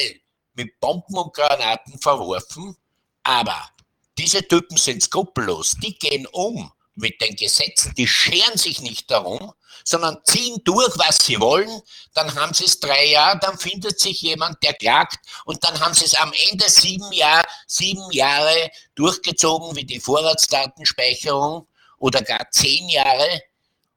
[0.53, 2.77] mit Bomben und Granaten verworfen.
[3.23, 3.69] Aber
[4.17, 9.53] diese Typen sind skrupellos, die gehen um mit den Gesetzen, die scheren sich nicht darum,
[9.83, 11.81] sondern ziehen durch, was sie wollen.
[12.13, 15.93] Dann haben sie es drei Jahre, dann findet sich jemand, der klagt und dann haben
[15.93, 21.67] sie es am Ende sieben, Jahr, sieben Jahre durchgezogen wie die Vorratsdatenspeicherung
[21.97, 23.41] oder gar zehn Jahre.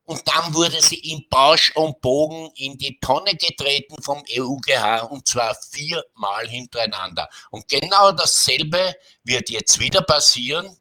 [0.06, 5.26] Und dann wurde sie im Bausch und Bogen in die Tonne getreten vom EUGH und
[5.26, 7.28] zwar viermal hintereinander.
[7.50, 10.76] Und genau dasselbe wird jetzt wieder passieren.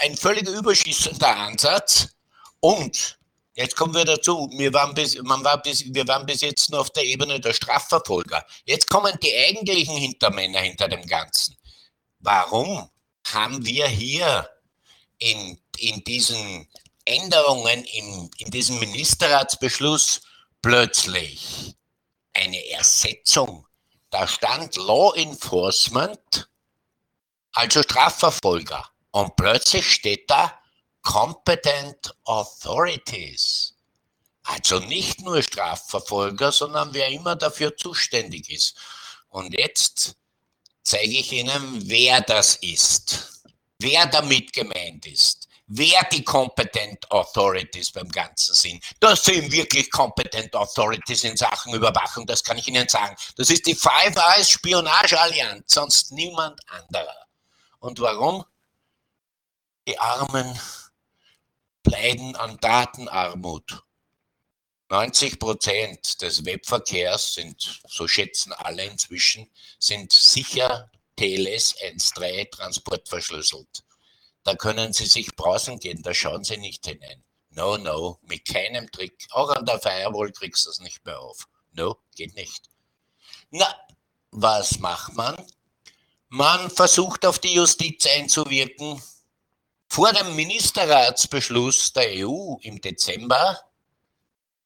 [0.00, 2.08] Ein völlig überschießender Ansatz
[2.58, 3.17] und
[3.58, 6.78] Jetzt kommen wir dazu, wir waren, bis, man war bis, wir waren bis jetzt nur
[6.78, 8.46] auf der Ebene der Strafverfolger.
[8.66, 11.56] Jetzt kommen die eigentlichen Hintermänner hinter dem Ganzen.
[12.20, 12.88] Warum
[13.26, 14.48] haben wir hier
[15.18, 16.68] in, in diesen
[17.04, 20.20] Änderungen, im, in diesem Ministerratsbeschluss
[20.62, 21.74] plötzlich
[22.34, 23.66] eine Ersetzung?
[24.10, 26.48] Da stand Law Enforcement,
[27.54, 28.88] also Strafverfolger.
[29.10, 30.56] Und plötzlich steht da
[31.02, 33.74] competent authorities.
[34.42, 38.76] Also nicht nur Strafverfolger, sondern wer immer dafür zuständig ist.
[39.28, 40.16] Und jetzt
[40.82, 43.42] zeige ich Ihnen, wer das ist,
[43.78, 48.82] wer damit gemeint ist, wer die Competent Authorities beim Ganzen sind.
[49.00, 53.14] Das sind wirklich Competent Authorities in Sachen Überwachung, das kann ich Ihnen sagen.
[53.36, 57.26] Das ist die Five Eyes Spionageallianz, sonst niemand anderer.
[57.80, 58.44] Und warum?
[59.86, 60.58] Die armen
[61.90, 63.82] leiden an Datenarmut.
[64.90, 73.84] 90 Prozent des Webverkehrs sind, so schätzen alle inzwischen, sind sicher TLS 1.3 transportverschlüsselt.
[74.44, 77.22] Da können Sie sich brausen gehen, da schauen Sie nicht hinein.
[77.50, 79.26] No, no, mit keinem Trick.
[79.30, 81.48] Auch an der Firewall kriegst du es nicht mehr auf.
[81.72, 82.70] No, geht nicht.
[83.50, 83.66] Na,
[84.30, 85.36] was macht man?
[86.28, 89.02] Man versucht auf die Justiz einzuwirken.
[89.90, 93.58] Vor dem Ministerratsbeschluss der EU im Dezember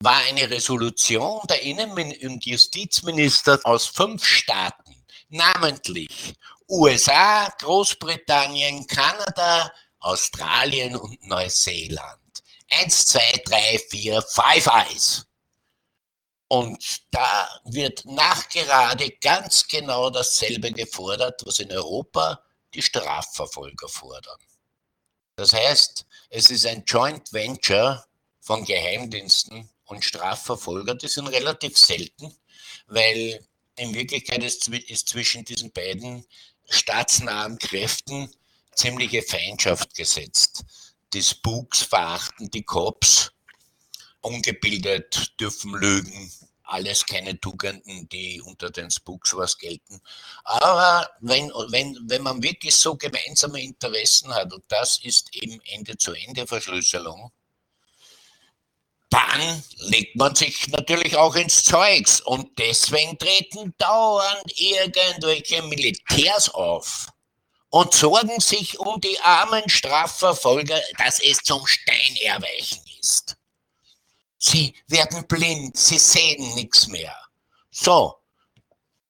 [0.00, 6.34] war eine Resolution der Innen- und Justizminister aus fünf Staaten, namentlich
[6.68, 12.42] USA, Großbritannien, Kanada, Australien und Neuseeland.
[12.68, 15.26] Eins, zwei, drei, vier, Five Eyes.
[16.48, 22.42] Und da wird nachgerade ganz genau dasselbe gefordert, was in Europa
[22.74, 24.38] die Strafverfolger fordern.
[25.36, 28.04] Das heißt, es ist ein Joint Venture
[28.40, 30.98] von Geheimdiensten und Strafverfolgern.
[30.98, 32.34] Die sind relativ selten,
[32.86, 33.44] weil
[33.76, 36.26] in Wirklichkeit ist, ist zwischen diesen beiden
[36.68, 38.30] staatsnahen Kräften
[38.74, 40.64] ziemliche Feindschaft gesetzt.
[41.12, 43.32] Die Spooks verachten die Cops
[44.20, 46.32] ungebildet, dürfen lügen,
[46.64, 50.00] alles keine Tugenden, die unter den Spooks was gelten.
[50.44, 57.32] Aber wenn, wenn, wenn man wirklich so gemeinsame Interessen hat, und das ist eben Ende-zu-Ende-Verschlüsselung,
[59.10, 62.20] dann legt man sich natürlich auch ins Zeugs.
[62.20, 67.08] Und deswegen treten dauernd irgendwelche Militärs auf
[67.68, 73.36] und sorgen sich um die armen Strafverfolger, dass es zum Steinerweichen ist.
[74.44, 77.16] Sie werden blind, sie sehen nichts mehr.
[77.70, 78.16] So,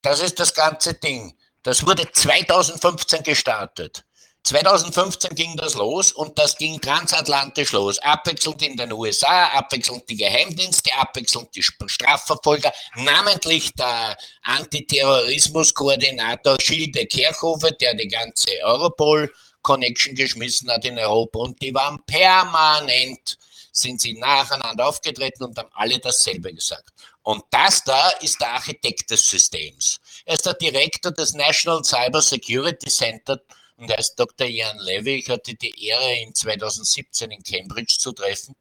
[0.02, 1.34] das ist das ganze Ding.
[1.62, 4.04] Das wurde 2015 gestartet.
[4.44, 7.98] 2015 ging das los und das ging transatlantisch los.
[8.00, 17.70] Abwechselnd in den USA, abwechselnd die Geheimdienste, abwechselnd die Strafverfolger, namentlich der Antiterrorismuskoordinator Schilde Kerchhofer,
[17.70, 23.38] der die ganze Europol-Connection geschmissen hat in Europa und die waren permanent
[23.72, 26.90] sind sie nacheinander aufgetreten und haben alle dasselbe gesagt.
[27.22, 29.98] Und das da ist der Architekt des Systems.
[30.24, 33.40] Er ist der Direktor des National Cyber Security Center
[33.76, 34.46] und er ist Dr.
[34.46, 35.16] Ian Levy.
[35.16, 38.54] Ich hatte die Ehre, ihn 2017 in Cambridge zu treffen.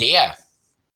[0.00, 0.36] Der,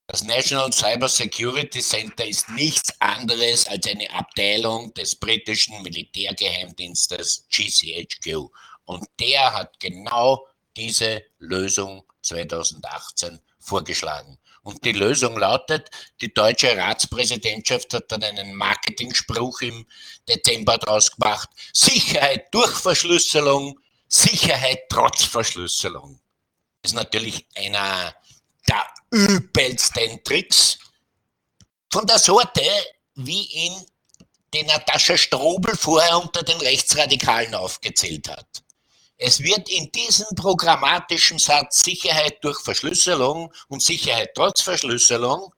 [0.07, 8.51] das National Cyber Security Center, ist nichts anderes als eine Abteilung des britischen Militärgeheimdienstes GCHQ.
[8.85, 10.47] Und der hat genau
[10.77, 14.39] diese Lösung 2018 vorgeschlagen.
[14.63, 19.87] Und die Lösung lautet, die deutsche Ratspräsidentschaft hat dann einen Marketingspruch im
[20.29, 26.21] Dezember draus gemacht, Sicherheit durch Verschlüsselung, Sicherheit trotz Verschlüsselung.
[26.81, 28.15] Das ist natürlich einer
[28.69, 30.79] der übelsten Tricks
[31.91, 32.63] von der Sorte,
[33.15, 33.87] wie ihn
[34.55, 38.63] die Natascha Strobel vorher unter den Rechtsradikalen aufgezählt hat.
[39.25, 45.55] Es wird in diesem programmatischen Satz Sicherheit durch Verschlüsselung und Sicherheit trotz Verschlüsselung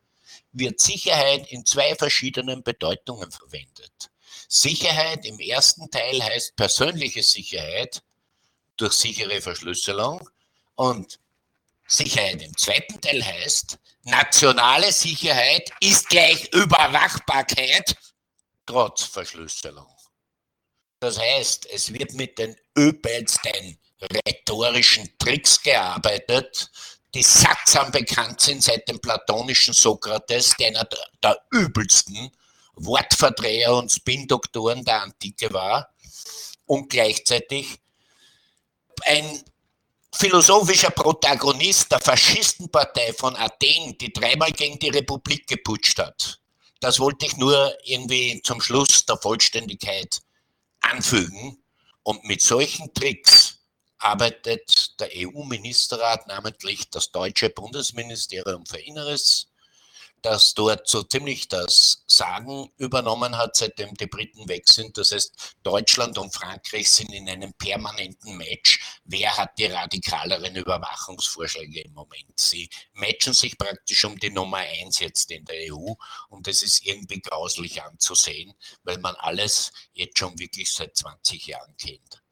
[0.52, 4.10] wird Sicherheit in zwei verschiedenen Bedeutungen verwendet.
[4.48, 8.02] Sicherheit im ersten Teil heißt persönliche Sicherheit
[8.76, 10.28] durch sichere Verschlüsselung
[10.74, 11.18] und
[11.88, 17.96] Sicherheit im zweiten Teil heißt nationale Sicherheit ist gleich Überwachbarkeit
[18.66, 19.93] trotz Verschlüsselung.
[21.05, 26.70] Das heißt, es wird mit den übelsten rhetorischen Tricks gearbeitet,
[27.12, 30.88] die sattsam bekannt sind seit dem platonischen Sokrates, der einer
[31.22, 32.30] der übelsten
[32.76, 35.94] Wortverdreher und Spindoktoren der Antike war
[36.64, 37.80] und gleichzeitig
[39.02, 39.44] ein
[40.11, 46.40] philosophischer Protagonist der Faschistenpartei von Athen, die dreimal gegen die Republik geputscht hat.
[46.80, 50.23] Das wollte ich nur irgendwie zum Schluss der Vollständigkeit
[50.91, 51.62] anfügen.
[52.03, 53.59] Und mit solchen Tricks
[53.99, 59.49] arbeitet der EU-Ministerrat, namentlich das deutsche Bundesministerium für Inneres,
[60.24, 64.96] das dort so ziemlich das Sagen übernommen hat, seitdem die Briten weg sind.
[64.96, 68.80] Das heißt, Deutschland und Frankreich sind in einem permanenten Match.
[69.04, 72.38] Wer hat die radikaleren Überwachungsvorschläge im Moment?
[72.38, 75.92] Sie matchen sich praktisch um die Nummer eins jetzt in der EU
[76.30, 81.76] und es ist irgendwie grauslich anzusehen, weil man alles jetzt schon wirklich seit 20 Jahren
[81.76, 82.22] kennt.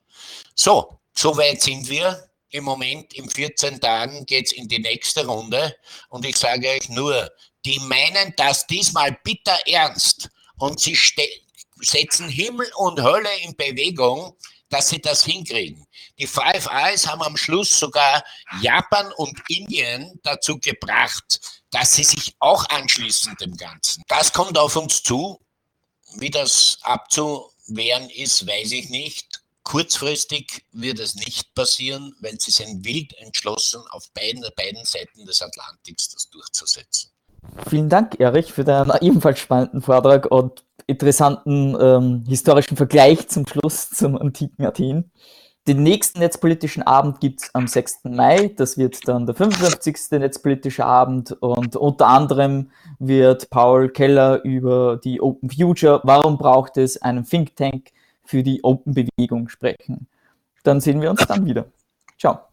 [0.54, 5.74] So, soweit sind wir im Moment, in 14 Tagen geht es in die nächste Runde.
[6.10, 7.30] Und ich sage euch nur,
[7.64, 10.98] die meinen das diesmal bitter ernst und sie
[11.80, 14.36] setzen Himmel und Hölle in Bewegung,
[14.68, 15.86] dass sie das hinkriegen.
[16.18, 18.24] Die Five Eyes haben am Schluss sogar
[18.60, 21.40] Japan und Indien dazu gebracht,
[21.70, 24.02] dass sie sich auch anschließen dem Ganzen.
[24.08, 25.40] Das kommt auf uns zu.
[26.16, 29.42] Wie das abzuwehren ist, weiß ich nicht.
[29.62, 35.40] Kurzfristig wird es nicht passieren, weil sie sind wild entschlossen, auf beiden, beiden Seiten des
[35.40, 37.11] Atlantiks das durchzusetzen.
[37.68, 43.90] Vielen Dank, Erich, für deinen ebenfalls spannenden Vortrag und interessanten ähm, historischen Vergleich zum Schluss
[43.90, 45.10] zum antiken Athen.
[45.68, 48.00] Den nächsten netzpolitischen Abend gibt es am 6.
[48.04, 48.52] Mai.
[48.56, 50.10] Das wird dann der 55.
[50.18, 57.00] netzpolitische Abend und unter anderem wird Paul Keller über die Open Future, warum braucht es
[57.00, 57.90] einen Think Tank
[58.24, 60.08] für die Open Bewegung sprechen.
[60.64, 61.66] Dann sehen wir uns dann wieder.
[62.18, 62.51] Ciao.